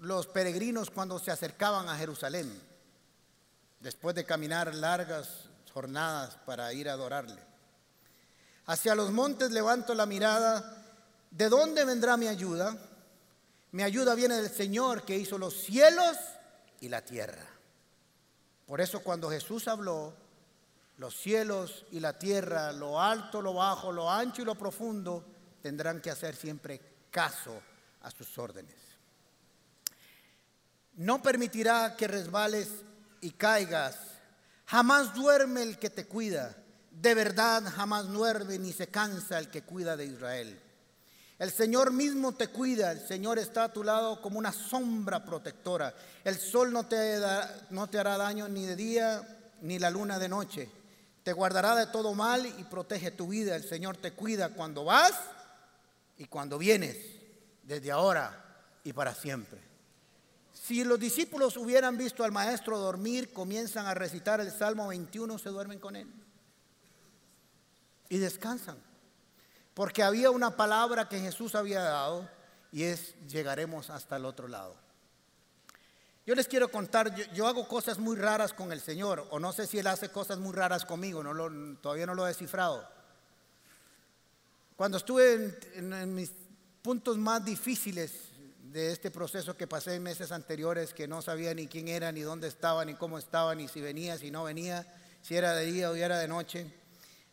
los 0.00 0.26
peregrinos 0.26 0.90
cuando 0.90 1.20
se 1.20 1.30
acercaban 1.30 1.88
a 1.88 1.96
Jerusalén, 1.96 2.60
después 3.78 4.16
de 4.16 4.24
caminar 4.24 4.74
largas 4.74 5.48
jornadas 5.72 6.36
para 6.44 6.72
ir 6.72 6.88
a 6.88 6.94
adorarle. 6.94 7.40
Hacia 8.66 8.96
los 8.96 9.12
montes 9.12 9.52
levanto 9.52 9.94
la 9.94 10.06
mirada. 10.06 10.84
¿De 11.30 11.48
dónde 11.48 11.84
vendrá 11.84 12.16
mi 12.16 12.26
ayuda? 12.26 12.76
Mi 13.70 13.84
ayuda 13.84 14.16
viene 14.16 14.34
del 14.34 14.50
Señor 14.50 15.04
que 15.04 15.16
hizo 15.16 15.38
los 15.38 15.54
cielos 15.54 16.16
y 16.80 16.88
la 16.88 17.04
tierra. 17.04 17.46
Por 18.66 18.80
eso 18.80 18.98
cuando 19.04 19.30
Jesús 19.30 19.68
habló, 19.68 20.12
los 21.00 21.16
cielos 21.16 21.86
y 21.92 21.98
la 21.98 22.18
tierra, 22.18 22.72
lo 22.72 23.00
alto, 23.00 23.40
lo 23.40 23.54
bajo, 23.54 23.90
lo 23.90 24.10
ancho 24.10 24.42
y 24.42 24.44
lo 24.44 24.54
profundo, 24.54 25.24
tendrán 25.62 26.02
que 26.02 26.10
hacer 26.10 26.36
siempre 26.36 26.78
caso 27.10 27.58
a 28.02 28.10
sus 28.10 28.36
órdenes. 28.36 28.76
No 30.96 31.22
permitirá 31.22 31.96
que 31.96 32.06
resbales 32.06 32.68
y 33.22 33.30
caigas. 33.30 33.96
Jamás 34.66 35.14
duerme 35.14 35.62
el 35.62 35.78
que 35.78 35.88
te 35.88 36.06
cuida. 36.06 36.54
De 36.90 37.14
verdad 37.14 37.62
jamás 37.74 38.06
duerme 38.08 38.58
ni 38.58 38.70
se 38.74 38.88
cansa 38.88 39.38
el 39.38 39.48
que 39.48 39.62
cuida 39.62 39.96
de 39.96 40.04
Israel. 40.04 40.60
El 41.38 41.50
Señor 41.50 41.94
mismo 41.94 42.32
te 42.32 42.48
cuida, 42.48 42.92
el 42.92 43.00
Señor 43.00 43.38
está 43.38 43.64
a 43.64 43.72
tu 43.72 43.82
lado 43.82 44.20
como 44.20 44.38
una 44.38 44.52
sombra 44.52 45.24
protectora. 45.24 45.94
El 46.22 46.38
sol 46.38 46.70
no 46.70 46.84
te, 46.84 47.18
no 47.70 47.88
te 47.88 47.98
hará 47.98 48.18
daño 48.18 48.46
ni 48.48 48.66
de 48.66 48.76
día 48.76 49.38
ni 49.62 49.78
la 49.78 49.88
luna 49.88 50.18
de 50.18 50.28
noche. 50.28 50.79
Te 51.22 51.32
guardará 51.32 51.74
de 51.74 51.86
todo 51.86 52.14
mal 52.14 52.46
y 52.46 52.64
protege 52.64 53.10
tu 53.10 53.28
vida. 53.28 53.56
El 53.56 53.64
Señor 53.64 53.96
te 53.96 54.12
cuida 54.12 54.50
cuando 54.50 54.84
vas 54.84 55.12
y 56.16 56.24
cuando 56.24 56.58
vienes, 56.58 56.96
desde 57.62 57.90
ahora 57.90 58.62
y 58.84 58.92
para 58.92 59.14
siempre. 59.14 59.60
Si 60.52 60.84
los 60.84 61.00
discípulos 61.00 61.56
hubieran 61.56 61.96
visto 61.96 62.24
al 62.24 62.32
maestro 62.32 62.78
dormir, 62.78 63.32
comienzan 63.32 63.86
a 63.86 63.94
recitar 63.94 64.40
el 64.40 64.50
Salmo 64.50 64.88
21, 64.88 65.38
se 65.38 65.48
duermen 65.48 65.78
con 65.78 65.96
él. 65.96 66.08
Y 68.08 68.18
descansan. 68.18 68.78
Porque 69.74 70.02
había 70.02 70.30
una 70.30 70.56
palabra 70.56 71.08
que 71.08 71.20
Jesús 71.20 71.54
había 71.54 71.80
dado 71.80 72.28
y 72.72 72.84
es 72.84 73.14
llegaremos 73.26 73.90
hasta 73.90 74.16
el 74.16 74.24
otro 74.24 74.48
lado. 74.48 74.76
Yo 76.30 76.36
les 76.36 76.46
quiero 76.46 76.70
contar, 76.70 77.12
yo, 77.32 77.48
hago 77.48 77.66
cosas 77.66 77.98
muy 77.98 78.14
raras 78.16 78.52
con 78.52 78.70
el 78.70 78.80
Señor, 78.80 79.26
o 79.32 79.40
no 79.40 79.52
sé 79.52 79.66
si 79.66 79.80
Él 79.80 79.88
hace 79.88 80.10
cosas 80.10 80.38
muy 80.38 80.52
raras 80.52 80.84
conmigo, 80.84 81.24
no 81.24 81.76
todavía 81.78 82.06
no 82.06 82.14
lo 82.14 82.24
he 82.24 82.28
descifrado. 82.28 82.88
Cuando 84.76 84.98
estuve 84.98 85.58
en, 85.74 86.14
mis 86.14 86.30
puntos 86.82 87.18
más 87.18 87.44
difíciles 87.44 88.12
de 88.62 88.92
este 88.92 89.10
proceso 89.10 89.56
que 89.56 89.66
pasé 89.66 89.96
en 89.96 90.04
meses 90.04 90.30
anteriores, 90.30 90.94
que 90.94 91.08
no 91.08 91.20
sabía 91.20 91.52
ni 91.52 91.66
quién 91.66 91.88
era, 91.88 92.12
ni 92.12 92.20
dónde 92.20 92.46
estaba, 92.46 92.84
ni 92.84 92.94
cómo 92.94 93.18
estaba, 93.18 93.56
ni 93.56 93.66
si 93.66 93.80
venía, 93.80 94.16
si 94.16 94.30
no 94.30 94.44
venía, 94.44 94.86
si 95.22 95.34
era 95.34 95.52
de 95.56 95.66
día 95.66 95.90
o 95.90 95.96
era 95.96 96.16
de 96.16 96.28
noche, 96.28 96.72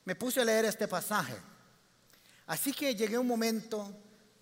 me 0.06 0.16
puse 0.16 0.42
a 0.42 0.46
leer 0.46 0.66
este 0.66 0.88
pasaje. 0.88 1.38
Así 2.48 2.74
que 2.74 2.96
llegué 2.96 3.18
a 3.18 3.20
un 3.20 3.28
momento 3.28 3.96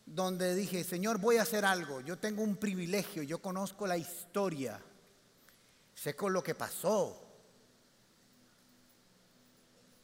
donde 0.05 0.53
dije, 0.53 0.83
Señor, 0.83 1.17
voy 1.19 1.37
a 1.37 1.41
hacer 1.41 1.65
algo. 1.65 2.01
Yo 2.01 2.17
tengo 2.17 2.43
un 2.43 2.57
privilegio, 2.57 3.23
yo 3.23 3.39
conozco 3.39 3.87
la 3.87 3.97
historia, 3.97 4.79
sé 5.95 6.15
con 6.15 6.31
lo 6.31 6.43
que 6.43 6.53
pasó. 6.53 7.21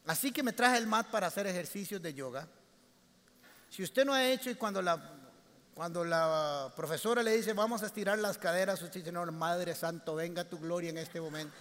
Así 0.08 0.32
que 0.32 0.42
me 0.42 0.54
traje 0.54 0.78
el 0.78 0.88
mat 0.88 1.08
para 1.12 1.28
hacer 1.28 1.46
ejercicios 1.46 2.02
de 2.02 2.14
yoga. 2.14 2.48
Si 3.70 3.84
usted 3.84 4.04
no 4.04 4.14
ha 4.14 4.26
hecho 4.26 4.50
y 4.50 4.56
cuando 4.56 4.82
la, 4.82 5.00
cuando 5.76 6.04
la 6.04 6.74
profesora 6.76 7.22
le 7.22 7.38
dice 7.38 7.54
vamos 7.54 7.84
a 7.84 7.86
estirar 7.86 8.18
las 8.18 8.38
caderas, 8.38 8.82
usted 8.82 9.02
dice, 9.02 9.12
no, 9.12 9.26
Madre 9.32 9.76
Santo, 9.76 10.16
venga 10.16 10.44
tu 10.44 10.60
gloria 10.60 10.90
en 10.90 10.98
este 10.98 11.22
momento. 11.22 11.56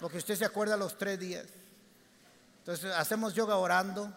Porque 0.00 0.18
usted 0.18 0.34
se 0.34 0.44
acuerda 0.44 0.76
los 0.76 0.98
tres 0.98 1.18
días. 1.20 1.46
Entonces 2.58 2.92
hacemos 2.92 3.34
yoga 3.34 3.56
orando 3.56 4.12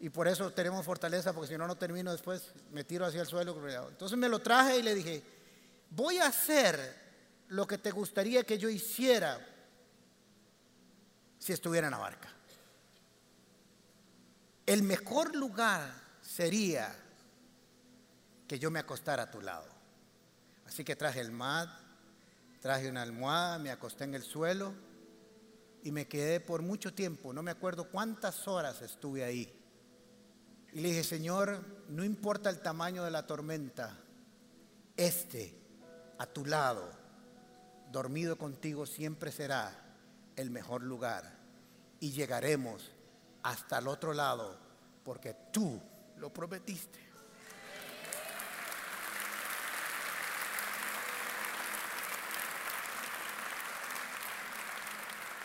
y 0.00 0.10
por 0.10 0.28
eso 0.28 0.50
tenemos 0.52 0.84
fortaleza, 0.84 1.32
porque 1.32 1.48
si 1.52 1.58
no, 1.58 1.66
no 1.66 1.76
termino 1.76 2.12
después, 2.12 2.52
me 2.72 2.84
tiro 2.84 3.06
hacia 3.06 3.20
el 3.20 3.26
suelo. 3.26 3.56
Entonces 3.88 4.18
me 4.18 4.28
lo 4.28 4.40
traje 4.40 4.78
y 4.78 4.82
le 4.82 4.94
dije, 4.94 5.22
voy 5.90 6.18
a 6.18 6.26
hacer 6.26 7.02
lo 7.48 7.66
que 7.66 7.78
te 7.78 7.90
gustaría 7.90 8.44
que 8.44 8.58
yo 8.58 8.68
hiciera 8.68 9.38
si 11.38 11.52
estuviera 11.52 11.86
en 11.86 11.92
la 11.92 11.98
barca. 11.98 12.28
El 14.66 14.82
mejor 14.82 15.36
lugar 15.36 15.92
sería 16.22 16.94
que 18.48 18.58
yo 18.58 18.70
me 18.70 18.78
acostara 18.78 19.24
a 19.24 19.30
tu 19.30 19.40
lado. 19.40 19.66
Así 20.66 20.84
que 20.84 20.96
traje 20.96 21.20
el 21.20 21.30
mat, 21.30 21.68
traje 22.60 22.88
una 22.88 23.02
almohada, 23.02 23.58
me 23.58 23.70
acosté 23.70 24.04
en 24.04 24.14
el 24.14 24.22
suelo 24.22 24.74
y 25.82 25.92
me 25.92 26.08
quedé 26.08 26.40
por 26.40 26.62
mucho 26.62 26.94
tiempo, 26.94 27.32
no 27.32 27.42
me 27.42 27.50
acuerdo 27.50 27.90
cuántas 27.90 28.48
horas 28.48 28.80
estuve 28.80 29.22
ahí. 29.22 29.63
Y 30.74 30.80
le 30.80 30.88
dije, 30.88 31.04
Señor, 31.04 31.64
no 31.88 32.02
importa 32.02 32.50
el 32.50 32.60
tamaño 32.60 33.04
de 33.04 33.12
la 33.12 33.28
tormenta, 33.28 33.96
este 34.96 35.56
a 36.18 36.26
tu 36.26 36.44
lado, 36.44 36.90
dormido 37.92 38.36
contigo, 38.36 38.84
siempre 38.84 39.30
será 39.30 39.72
el 40.34 40.50
mejor 40.50 40.82
lugar. 40.82 41.38
Y 42.00 42.10
llegaremos 42.10 42.90
hasta 43.44 43.78
el 43.78 43.86
otro 43.86 44.12
lado, 44.14 44.58
porque 45.04 45.36
tú 45.52 45.80
lo 46.16 46.32
prometiste. 46.32 46.98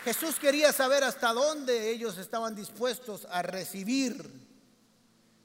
Jesús 0.02 0.40
quería 0.40 0.72
saber 0.72 1.04
hasta 1.04 1.32
dónde 1.32 1.90
ellos 1.90 2.18
estaban 2.18 2.56
dispuestos 2.56 3.28
a 3.30 3.42
recibir 3.42 4.49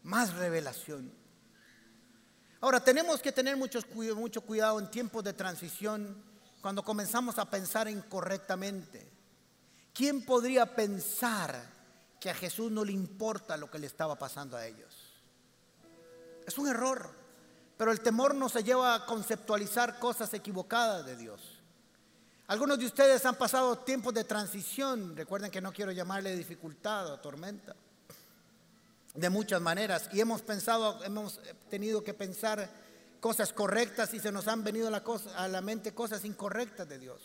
más 0.05 0.35
revelación. 0.35 1.11
Ahora, 2.61 2.79
tenemos 2.79 3.21
que 3.21 3.31
tener 3.31 3.57
mucho, 3.57 3.79
mucho 4.15 4.41
cuidado 4.41 4.79
en 4.79 4.89
tiempos 4.89 5.23
de 5.23 5.33
transición 5.33 6.23
cuando 6.61 6.83
comenzamos 6.83 7.37
a 7.37 7.49
pensar 7.49 7.87
incorrectamente. 7.89 9.11
¿Quién 9.93 10.23
podría 10.23 10.75
pensar 10.75 11.59
que 12.19 12.29
a 12.29 12.35
Jesús 12.35 12.71
no 12.71 12.85
le 12.85 12.91
importa 12.91 13.57
lo 13.57 13.69
que 13.69 13.79
le 13.79 13.87
estaba 13.87 14.17
pasando 14.17 14.55
a 14.57 14.65
ellos? 14.65 14.95
Es 16.45 16.57
un 16.57 16.67
error, 16.67 17.09
pero 17.77 17.91
el 17.91 18.01
temor 18.01 18.35
nos 18.35 18.53
lleva 18.63 18.93
a 18.93 19.05
conceptualizar 19.05 19.99
cosas 19.99 20.33
equivocadas 20.33 21.05
de 21.05 21.17
Dios. 21.17 21.41
Algunos 22.47 22.77
de 22.77 22.85
ustedes 22.85 23.25
han 23.25 23.35
pasado 23.35 23.79
tiempos 23.79 24.13
de 24.13 24.23
transición, 24.23 25.15
recuerden 25.15 25.49
que 25.49 25.61
no 25.61 25.73
quiero 25.73 25.91
llamarle 25.91 26.35
dificultad 26.35 27.11
o 27.11 27.19
tormenta, 27.19 27.75
de 29.15 29.30
muchas 29.30 29.62
maneras, 29.62 30.10
y 30.12 30.19
hemos 30.19 30.41
pensado, 30.41 31.04
hemos 31.04 31.39
tenido 31.69 32.04
que 32.04 32.13
pensar 32.13 32.69
cosas 33.19 33.54
correctas 33.54 34.13
y 34.13 34.19
se 34.19 34.32
nos 34.32 34.47
han 34.47 34.63
venido 34.63 34.88
a 34.88 34.91
la, 34.91 35.04
a 35.38 35.47
la 35.47 35.62
mente 35.62 35.93
cosas 35.93 36.25
incorrectas 36.25 36.88
de 36.88 36.99
Dios. 36.99 37.21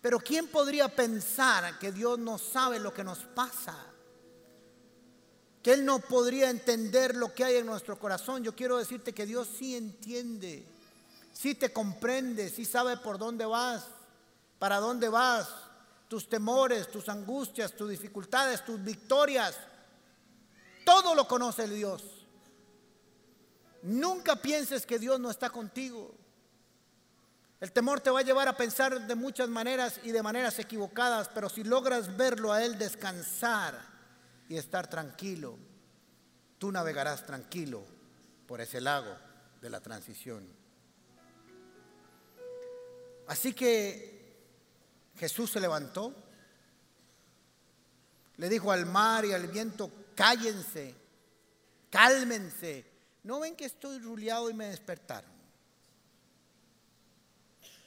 Pero 0.00 0.18
¿quién 0.18 0.48
podría 0.48 0.88
pensar 0.88 1.78
que 1.78 1.92
Dios 1.92 2.18
no 2.18 2.36
sabe 2.36 2.78
lo 2.78 2.92
que 2.92 3.04
nos 3.04 3.20
pasa? 3.20 3.76
Que 5.62 5.72
Él 5.72 5.84
no 5.84 5.98
podría 6.00 6.50
entender 6.50 7.16
lo 7.16 7.32
que 7.32 7.44
hay 7.44 7.56
en 7.56 7.66
nuestro 7.66 7.98
corazón. 7.98 8.44
Yo 8.44 8.54
quiero 8.54 8.76
decirte 8.76 9.14
que 9.14 9.24
Dios 9.24 9.48
sí 9.58 9.76
entiende, 9.76 10.66
sí 11.32 11.54
te 11.54 11.72
comprende, 11.72 12.50
sí 12.50 12.66
sabe 12.66 12.98
por 12.98 13.16
dónde 13.16 13.46
vas 13.46 13.84
para 14.64 14.78
dónde 14.78 15.10
vas, 15.10 15.48
tus 16.08 16.26
temores, 16.26 16.90
tus 16.90 17.10
angustias, 17.10 17.72
tus 17.72 17.90
dificultades, 17.90 18.64
tus 18.64 18.82
victorias. 18.82 19.54
Todo 20.84 21.14
lo 21.14 21.26
conoce 21.26 21.64
el 21.64 21.74
Dios. 21.74 22.02
Nunca 23.82 24.36
pienses 24.36 24.86
que 24.86 24.98
Dios 24.98 25.20
no 25.20 25.30
está 25.30 25.50
contigo. 25.50 26.14
El 27.60 27.72
temor 27.72 28.00
te 28.00 28.10
va 28.10 28.20
a 28.20 28.24
llevar 28.24 28.48
a 28.48 28.56
pensar 28.56 29.06
de 29.06 29.14
muchas 29.14 29.48
maneras 29.48 30.00
y 30.02 30.10
de 30.10 30.22
maneras 30.22 30.58
equivocadas, 30.58 31.28
pero 31.28 31.48
si 31.48 31.64
logras 31.64 32.16
verlo 32.16 32.52
a 32.52 32.62
Él 32.62 32.78
descansar 32.78 33.80
y 34.48 34.56
estar 34.56 34.88
tranquilo, 34.88 35.56
tú 36.58 36.70
navegarás 36.70 37.24
tranquilo 37.24 37.82
por 38.46 38.60
ese 38.60 38.80
lago 38.80 39.14
de 39.60 39.70
la 39.70 39.80
transición. 39.80 40.46
Así 43.26 43.54
que 43.54 44.14
Jesús 45.16 45.50
se 45.50 45.60
levantó, 45.60 46.14
le 48.36 48.48
dijo 48.48 48.72
al 48.72 48.84
mar 48.84 49.24
y 49.24 49.32
al 49.32 49.46
viento, 49.46 49.90
cállense, 50.14 50.94
cálmense. 51.90 52.84
¿No 53.22 53.40
ven 53.40 53.56
que 53.56 53.64
estoy 53.64 53.98
ruleado 53.98 54.50
y 54.50 54.54
me 54.54 54.66
despertaron? 54.66 55.30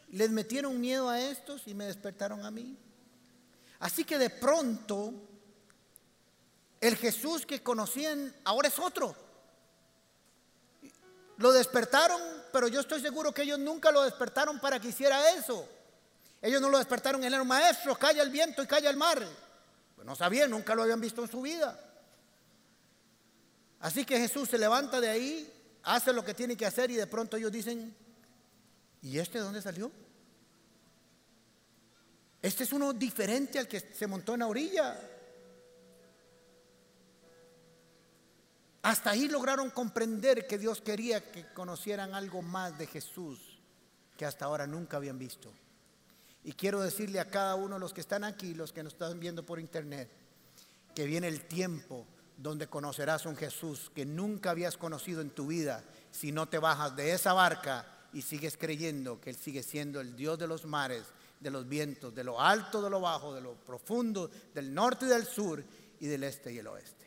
Les 0.10 0.30
metieron 0.30 0.80
miedo 0.80 1.10
a 1.10 1.20
estos 1.20 1.68
y 1.68 1.74
me 1.74 1.86
despertaron 1.86 2.46
a 2.46 2.52
mí. 2.52 2.78
Así 3.80 4.04
que 4.04 4.18
de 4.18 4.30
pronto, 4.30 5.14
el 6.82 6.96
Jesús 6.96 7.46
que 7.46 7.62
conocían 7.62 8.34
ahora 8.44 8.70
es 8.70 8.80
otro. 8.80 9.16
Lo 11.38 11.52
despertaron, 11.52 12.20
pero 12.52 12.68
yo 12.68 12.80
estoy 12.80 13.02
seguro 13.02 13.32
que 13.32 13.44
ellos 13.44 13.60
nunca 13.60 13.92
lo 13.92 14.04
despertaron 14.04 14.60
para 14.60 14.80
que 14.80 14.88
hiciera 14.88 15.32
eso. 15.32 15.68
Ellos 16.42 16.62
no 16.62 16.70
lo 16.70 16.78
despertaron 16.78 17.24
en 17.24 17.34
el 17.34 17.46
maestro, 17.46 17.96
calla 17.98 18.24
el 18.24 18.32
viento 18.32 18.64
y 18.64 18.68
calla 18.68 18.90
el 18.90 18.98
mar. 18.98 19.24
Pues 19.96 20.06
no 20.06 20.16
sabían, 20.16 20.50
nunca 20.50 20.74
lo 20.74 20.84
habían 20.84 21.02
visto 21.02 21.22
en 21.22 21.30
su 21.30 21.42
vida. 21.42 21.87
Así 23.80 24.06
que 24.06 24.20
Jesús 24.20 24.50
se 24.50 24.58
levanta 24.58 25.00
de 25.00 25.10
ahí, 25.10 25.54
hace 25.84 26.12
lo 26.14 26.26
que 26.26 26.34
tiene 26.34 26.58
que 26.58 26.66
hacer 26.66 26.90
y 26.92 26.96
de 26.96 27.08
pronto 27.08 27.38
ellos 27.38 27.52
dicen, 27.52 27.96
¿y 29.02 29.20
este 29.20 29.38
de 29.38 29.44
dónde 29.44 29.62
salió? 29.62 29.92
Este 32.42 32.64
es 32.64 32.74
uno 32.74 32.94
diferente 32.94 33.60
al 33.60 33.68
que 33.68 33.80
se 33.80 34.08
montó 34.08 34.34
en 34.34 34.40
la 34.40 34.48
orilla. 34.48 35.00
Hasta 38.84 39.12
ahí 39.12 39.28
lograron 39.28 39.70
comprender 39.70 40.48
que 40.48 40.58
Dios 40.58 40.82
quería 40.82 41.32
que 41.32 41.52
conocieran 41.54 42.14
algo 42.14 42.42
más 42.42 42.78
de 42.78 42.88
Jesús 42.88 43.60
que 44.16 44.26
hasta 44.26 44.46
ahora 44.46 44.66
nunca 44.66 44.98
habían 44.98 45.20
visto. 45.20 45.52
Y 46.44 46.54
quiero 46.54 46.82
decirle 46.82 47.20
a 47.20 47.30
cada 47.30 47.56
uno 47.56 47.76
de 47.76 47.82
los 47.82 47.94
que 47.94 48.02
están 48.02 48.24
aquí, 48.24 48.54
los 48.54 48.72
que 48.72 48.84
nos 48.84 48.94
están 48.94 49.20
viendo 49.20 49.46
por 49.46 49.60
internet, 49.60 50.10
que 50.96 51.06
viene 51.06 51.28
el 51.28 51.42
tiempo 51.46 52.08
donde 52.38 52.68
conocerás 52.68 53.26
un 53.26 53.36
Jesús 53.36 53.92
que 53.94 54.06
nunca 54.06 54.52
habías 54.52 54.78
conocido 54.78 55.22
en 55.22 55.32
tu 55.32 55.48
vida 55.48 55.84
si 56.12 56.32
no 56.32 56.48
te 56.48 56.60
bajas 56.60 56.96
de 56.96 57.12
esa 57.14 57.34
barca 57.34 57.86
y 58.14 58.22
sigues 58.22 58.58
creyendo 58.58 59.20
que 59.20 59.32
Él 59.32 59.36
sigue 59.36 59.64
siendo 59.64 60.00
el 60.00 60.16
Dios 60.16 60.38
de 60.38 60.48
los 60.48 60.66
mares, 60.66 61.04
de 61.40 61.50
los 61.50 61.68
vientos, 61.68 62.14
de 62.14 62.24
lo 62.24 62.40
alto, 62.40 62.82
de 62.82 62.90
lo 62.90 63.02
bajo, 63.02 63.34
de 63.34 63.42
lo 63.42 63.56
profundo, 63.56 64.30
del 64.54 64.74
norte 64.74 65.06
y 65.06 65.10
del 65.10 65.26
sur 65.26 65.64
y 66.00 66.06
del 66.08 66.24
este 66.24 66.54
y 66.54 66.60
el 66.60 66.68
oeste. 66.68 67.06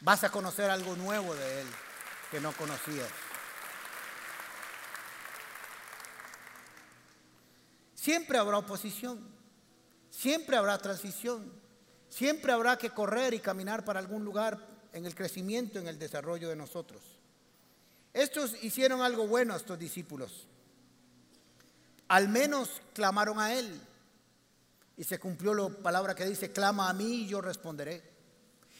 Vas 0.00 0.24
a 0.24 0.30
conocer 0.30 0.68
algo 0.68 0.94
nuevo 0.96 1.34
de 1.34 1.60
Él 1.60 1.66
que 2.30 2.40
no 2.40 2.52
conocías. 2.52 3.08
Siempre 7.94 8.38
habrá 8.38 8.58
oposición, 8.58 9.26
siempre 10.10 10.56
habrá 10.56 10.78
transición, 10.78 11.52
siempre 12.16 12.50
habrá 12.52 12.78
que 12.78 12.90
correr 12.90 13.34
y 13.34 13.40
caminar 13.40 13.84
para 13.84 14.00
algún 14.00 14.24
lugar 14.24 14.58
en 14.94 15.04
el 15.04 15.14
crecimiento, 15.14 15.78
en 15.78 15.86
el 15.86 15.98
desarrollo 15.98 16.48
de 16.48 16.56
nosotros. 16.56 17.02
Estos 18.14 18.64
hicieron 18.64 19.02
algo 19.02 19.26
bueno, 19.26 19.54
estos 19.54 19.78
discípulos. 19.78 20.48
Al 22.08 22.28
menos 22.28 22.80
clamaron 22.94 23.38
a 23.38 23.52
Él. 23.52 23.78
Y 24.96 25.04
se 25.04 25.18
cumplió 25.18 25.52
la 25.52 25.68
palabra 25.68 26.14
que 26.14 26.24
dice, 26.24 26.52
clama 26.52 26.88
a 26.88 26.94
mí 26.94 27.24
y 27.24 27.26
yo 27.26 27.42
responderé. 27.42 28.02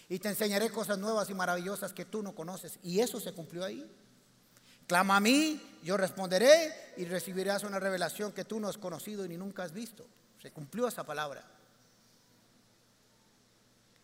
Y 0.08 0.18
te 0.18 0.30
enseñaré 0.30 0.70
cosas 0.70 0.96
nuevas 0.98 1.28
y 1.28 1.34
maravillosas 1.34 1.92
que 1.92 2.06
tú 2.06 2.22
no 2.22 2.34
conoces. 2.34 2.78
Y 2.82 3.00
eso 3.00 3.20
se 3.20 3.34
cumplió 3.34 3.66
ahí. 3.66 3.86
Clama 4.86 5.16
a 5.16 5.20
mí, 5.20 5.60
yo 5.82 5.98
responderé 5.98 6.94
y 6.96 7.04
recibirás 7.04 7.64
una 7.64 7.78
revelación 7.78 8.32
que 8.32 8.46
tú 8.46 8.60
no 8.60 8.68
has 8.68 8.78
conocido 8.78 9.28
ni 9.28 9.36
nunca 9.36 9.64
has 9.64 9.72
visto. 9.72 10.06
Se 10.40 10.50
cumplió 10.52 10.88
esa 10.88 11.04
palabra. 11.04 11.55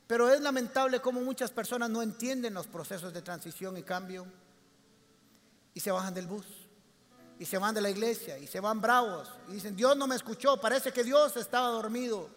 Pero 0.07 0.31
es 0.31 0.41
lamentable 0.41 1.01
cómo 1.01 1.21
muchas 1.21 1.51
personas 1.51 1.91
no 1.91 2.03
entienden 2.03 2.55
los 2.55 2.67
procesos 2.67 3.13
de 3.13 3.23
transición 3.23 3.77
y 3.77 3.83
cambio 3.83 4.27
y 5.75 5.81
se 5.81 5.91
bajan 5.91 6.15
del 6.15 6.27
bus 6.27 6.47
y 7.39 7.45
se 7.45 7.59
van 7.59 7.75
de 7.75 7.81
la 7.81 7.91
iglesia 7.91 8.39
y 8.39 8.47
se 8.47 8.61
van 8.61 8.81
bravos 8.81 9.29
y 9.49 9.55
dicen, 9.55 9.75
Dios 9.75 9.97
no 9.97 10.07
me 10.07 10.15
escuchó, 10.15 10.61
parece 10.61 10.93
que 10.93 11.03
Dios 11.03 11.37
estaba 11.37 11.69
dormido. 11.69 12.31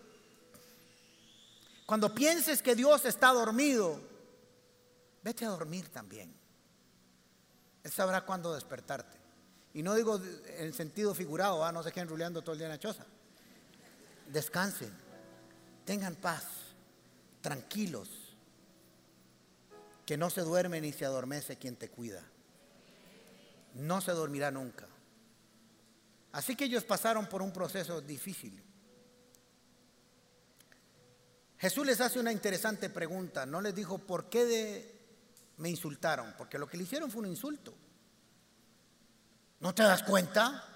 Cuando 1.86 2.14
pienses 2.14 2.62
que 2.62 2.76
Dios 2.76 3.06
está 3.06 3.32
dormido, 3.32 4.02
vete 5.22 5.46
a 5.46 5.50
dormir 5.50 5.90
también. 5.90 6.34
Él 7.84 7.92
sabrá 7.92 8.22
cuándo 8.26 8.54
despertarte. 8.56 9.16
Y 9.76 9.84
no 9.84 9.94
digo 9.94 10.20
en 10.58 10.74
sentido 10.74 11.14
figurado, 11.14 11.64
ah, 11.64 11.72
no 11.72 11.84
se 11.84 11.92
queden 11.92 12.08
ruleando 12.08 12.42
todo 12.42 12.54
el 12.54 12.60
día 12.60 12.68
en 12.68 12.72
la 12.72 12.80
choza. 12.80 13.06
Descansen, 14.32 14.92
tengan 15.84 16.16
paz, 16.16 16.46
tranquilos, 17.46 18.10
que 20.04 20.18
no 20.18 20.32
se 20.32 20.42
duerme 20.42 20.82
ni 20.82 20.92
se 20.92 21.06
adormece 21.06 21.58
quien 21.58 21.76
te 21.76 21.92
cuida. 21.92 22.24
No 23.76 24.02
se 24.02 24.14
dormirá 24.14 24.50
nunca. 24.50 24.88
Así 26.32 26.56
que 26.56 26.66
ellos 26.66 26.86
pasaron 26.86 27.28
por 27.28 27.44
un 27.44 27.54
proceso 27.54 28.02
difícil. 28.02 28.64
Jesús 31.60 31.86
les 31.86 32.02
hace 32.02 32.20
una 32.20 32.32
interesante 32.32 32.90
pregunta. 32.90 33.46
No 33.46 33.62
les 33.62 33.76
dijo, 33.76 34.00
¿por 34.00 34.28
qué 34.28 35.54
me 35.58 35.70
insultaron? 35.70 36.34
Porque 36.40 36.58
lo 36.58 36.66
que 36.68 36.78
le 36.78 36.86
hicieron 36.86 37.12
fue 37.12 37.22
un 37.22 37.28
insulto. 37.28 37.76
¿No 39.60 39.76
te 39.76 39.84
das 39.84 40.02
cuenta 40.02 40.68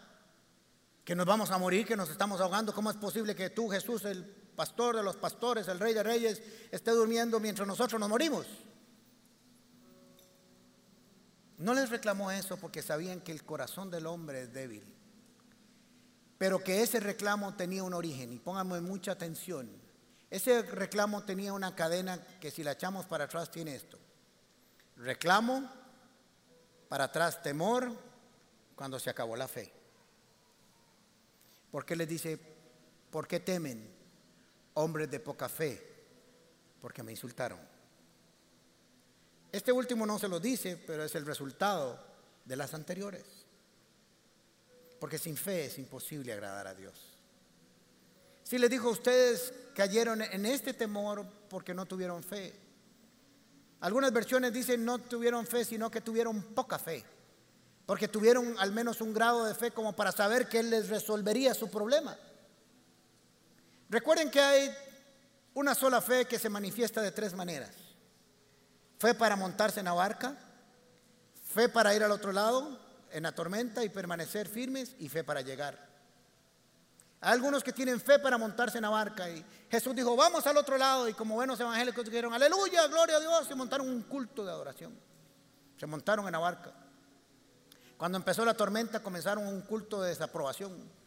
que 1.03 1.15
nos 1.15 1.25
vamos 1.25 1.49
a 1.49 1.57
morir, 1.57 1.87
que 1.87 1.97
nos 1.97 2.11
estamos 2.11 2.39
ahogando? 2.39 2.75
¿Cómo 2.75 2.91
es 2.91 2.97
posible 2.97 3.35
que 3.35 3.49
tú, 3.49 3.69
Jesús, 3.69 4.05
el 4.05 4.38
pastor 4.59 4.97
de 4.97 5.03
los 5.03 5.15
pastores, 5.15 5.69
el 5.69 5.79
rey 5.79 5.93
de 5.93 6.03
reyes, 6.03 6.41
esté 6.69 6.91
durmiendo 6.91 7.39
mientras 7.39 7.65
nosotros 7.65 7.97
nos 7.97 8.09
morimos? 8.09 8.45
No 11.59 11.73
les 11.73 11.89
reclamó 11.89 12.29
eso 12.29 12.57
porque 12.57 12.81
sabían 12.81 13.21
que 13.21 13.31
el 13.31 13.45
corazón 13.45 13.89
del 13.89 14.05
hombre 14.05 14.41
es 14.41 14.51
débil, 14.51 14.83
pero 16.37 16.61
que 16.61 16.83
ese 16.83 16.99
reclamo 16.99 17.55
tenía 17.55 17.83
un 17.83 17.93
origen. 17.93 18.33
Y 18.33 18.39
pónganme 18.39 18.81
mucha 18.81 19.13
atención. 19.13 19.69
Ese 20.29 20.61
reclamo 20.63 21.23
tenía 21.23 21.53
una 21.53 21.73
cadena 21.73 22.21
que 22.41 22.51
si 22.51 22.61
la 22.61 22.73
echamos 22.73 23.05
para 23.05 23.23
atrás 23.23 23.49
tiene 23.49 23.75
esto. 23.75 23.97
Reclamo, 24.97 25.71
para 26.89 27.05
atrás 27.05 27.41
temor, 27.41 27.93
cuando 28.75 28.99
se 28.99 29.09
acabó 29.09 29.37
la 29.37 29.47
fe. 29.47 29.71
¿Por 31.71 31.85
qué 31.85 31.95
les 31.95 32.09
dice, 32.09 32.37
por 33.09 33.25
qué 33.25 33.39
temen 33.39 33.98
hombres 34.79 35.11
de 35.11 35.19
poca 35.19 35.49
fe? 35.49 35.81
Porque 36.81 37.03
me 37.03 37.11
insultaron. 37.11 37.59
Este 39.51 39.71
último 39.71 40.05
no 40.05 40.19
se 40.19 40.27
lo 40.27 40.39
dice, 40.39 40.81
pero 40.85 41.03
es 41.03 41.15
el 41.15 41.25
resultado 41.25 41.99
de 42.45 42.55
las 42.55 42.73
anteriores. 42.73 43.25
Porque 44.99 45.17
sin 45.17 45.35
fe 45.35 45.65
es 45.65 45.77
imposible 45.79 46.33
agradar 46.33 46.67
a 46.67 46.73
Dios. 46.73 46.93
Si 48.43 48.57
les 48.57 48.69
dijo, 48.69 48.89
ustedes 48.89 49.53
cayeron 49.75 50.21
en 50.21 50.45
este 50.45 50.73
temor 50.73 51.25
porque 51.49 51.73
no 51.73 51.85
tuvieron 51.85 52.23
fe. 52.23 52.53
Algunas 53.81 54.11
versiones 54.11 54.53
dicen 54.53 54.83
no 54.83 54.99
tuvieron 54.99 55.45
fe, 55.45 55.63
sino 55.65 55.89
que 55.89 56.01
tuvieron 56.01 56.41
poca 56.41 56.79
fe. 56.79 57.03
Porque 57.85 58.07
tuvieron 58.07 58.55
al 58.59 58.71
menos 58.71 59.01
un 59.01 59.13
grado 59.13 59.45
de 59.45 59.55
fe 59.55 59.71
como 59.71 59.95
para 59.95 60.11
saber 60.11 60.47
que 60.47 60.59
Él 60.59 60.69
les 60.69 60.89
resolvería 60.89 61.53
su 61.53 61.69
problema. 61.69 62.17
Recuerden 63.89 64.29
que 64.29 64.39
hay 64.39 64.75
una 65.53 65.73
sola 65.73 66.01
fe 66.01 66.25
que 66.25 66.39
se 66.39 66.49
manifiesta 66.49 67.01
de 67.01 67.11
tres 67.11 67.33
maneras. 67.33 67.71
Fe 68.99 69.13
para 69.15 69.35
montarse 69.35 69.79
en 69.79 69.85
la 69.85 69.93
barca, 69.93 70.35
fe 71.53 71.69
para 71.69 71.95
ir 71.95 72.03
al 72.03 72.11
otro 72.11 72.31
lado 72.31 72.79
en 73.11 73.23
la 73.23 73.31
tormenta 73.31 73.83
y 73.83 73.89
permanecer 73.89 74.47
firmes 74.47 74.95
y 74.99 75.09
fe 75.09 75.23
para 75.23 75.41
llegar. 75.41 75.89
Hay 77.21 77.33
algunos 77.33 77.63
que 77.63 77.73
tienen 77.73 77.99
fe 77.99 78.19
para 78.19 78.37
montarse 78.37 78.77
en 78.77 78.83
la 78.83 78.89
barca 78.89 79.29
y 79.29 79.43
Jesús 79.69 79.95
dijo, 79.95 80.15
vamos 80.15 80.45
al 80.47 80.57
otro 80.57 80.77
lado 80.77 81.09
y 81.09 81.13
como 81.13 81.35
buenos 81.35 81.59
evangélicos 81.59 82.05
dijeron, 82.05 82.33
aleluya, 82.33 82.87
gloria 82.87 83.17
a 83.17 83.19
Dios, 83.19 83.47
se 83.47 83.55
montaron 83.55 83.89
un 83.89 84.03
culto 84.03 84.45
de 84.45 84.51
adoración. 84.51 84.97
Se 85.77 85.85
montaron 85.85 86.25
en 86.27 86.31
la 86.31 86.39
barca. 86.39 86.71
Cuando 87.97 88.17
empezó 88.17 88.45
la 88.45 88.53
tormenta 88.53 89.01
comenzaron 89.01 89.47
un 89.47 89.61
culto 89.61 90.01
de 90.01 90.09
desaprobación. 90.09 90.98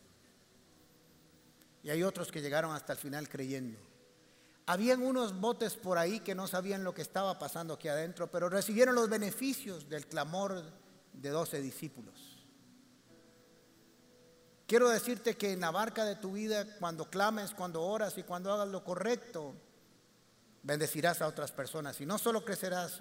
Y 1.82 1.90
hay 1.90 2.02
otros 2.02 2.30
que 2.30 2.40
llegaron 2.40 2.74
hasta 2.74 2.92
el 2.92 2.98
final 2.98 3.28
creyendo. 3.28 3.78
Habían 4.66 5.02
unos 5.02 5.38
botes 5.38 5.74
por 5.74 5.98
ahí 5.98 6.20
que 6.20 6.34
no 6.34 6.46
sabían 6.46 6.84
lo 6.84 6.94
que 6.94 7.02
estaba 7.02 7.38
pasando 7.38 7.74
aquí 7.74 7.88
adentro, 7.88 8.30
pero 8.30 8.48
recibieron 8.48 8.94
los 8.94 9.08
beneficios 9.08 9.88
del 9.88 10.06
clamor 10.06 10.62
de 11.12 11.30
doce 11.30 11.60
discípulos. 11.60 12.38
Quiero 14.66 14.88
decirte 14.88 15.36
que 15.36 15.52
en 15.52 15.60
la 15.60 15.70
barca 15.70 16.04
de 16.04 16.16
tu 16.16 16.32
vida, 16.32 16.64
cuando 16.78 17.10
clames, 17.10 17.52
cuando 17.52 17.82
oras 17.82 18.16
y 18.16 18.22
cuando 18.22 18.52
hagas 18.52 18.68
lo 18.68 18.84
correcto, 18.84 19.52
bendecirás 20.62 21.20
a 21.20 21.26
otras 21.26 21.52
personas. 21.52 22.00
Y 22.00 22.06
no 22.06 22.16
solo 22.16 22.44
crecerás 22.44 23.00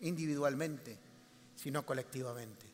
individualmente, 0.00 0.98
sino 1.54 1.86
colectivamente. 1.86 2.73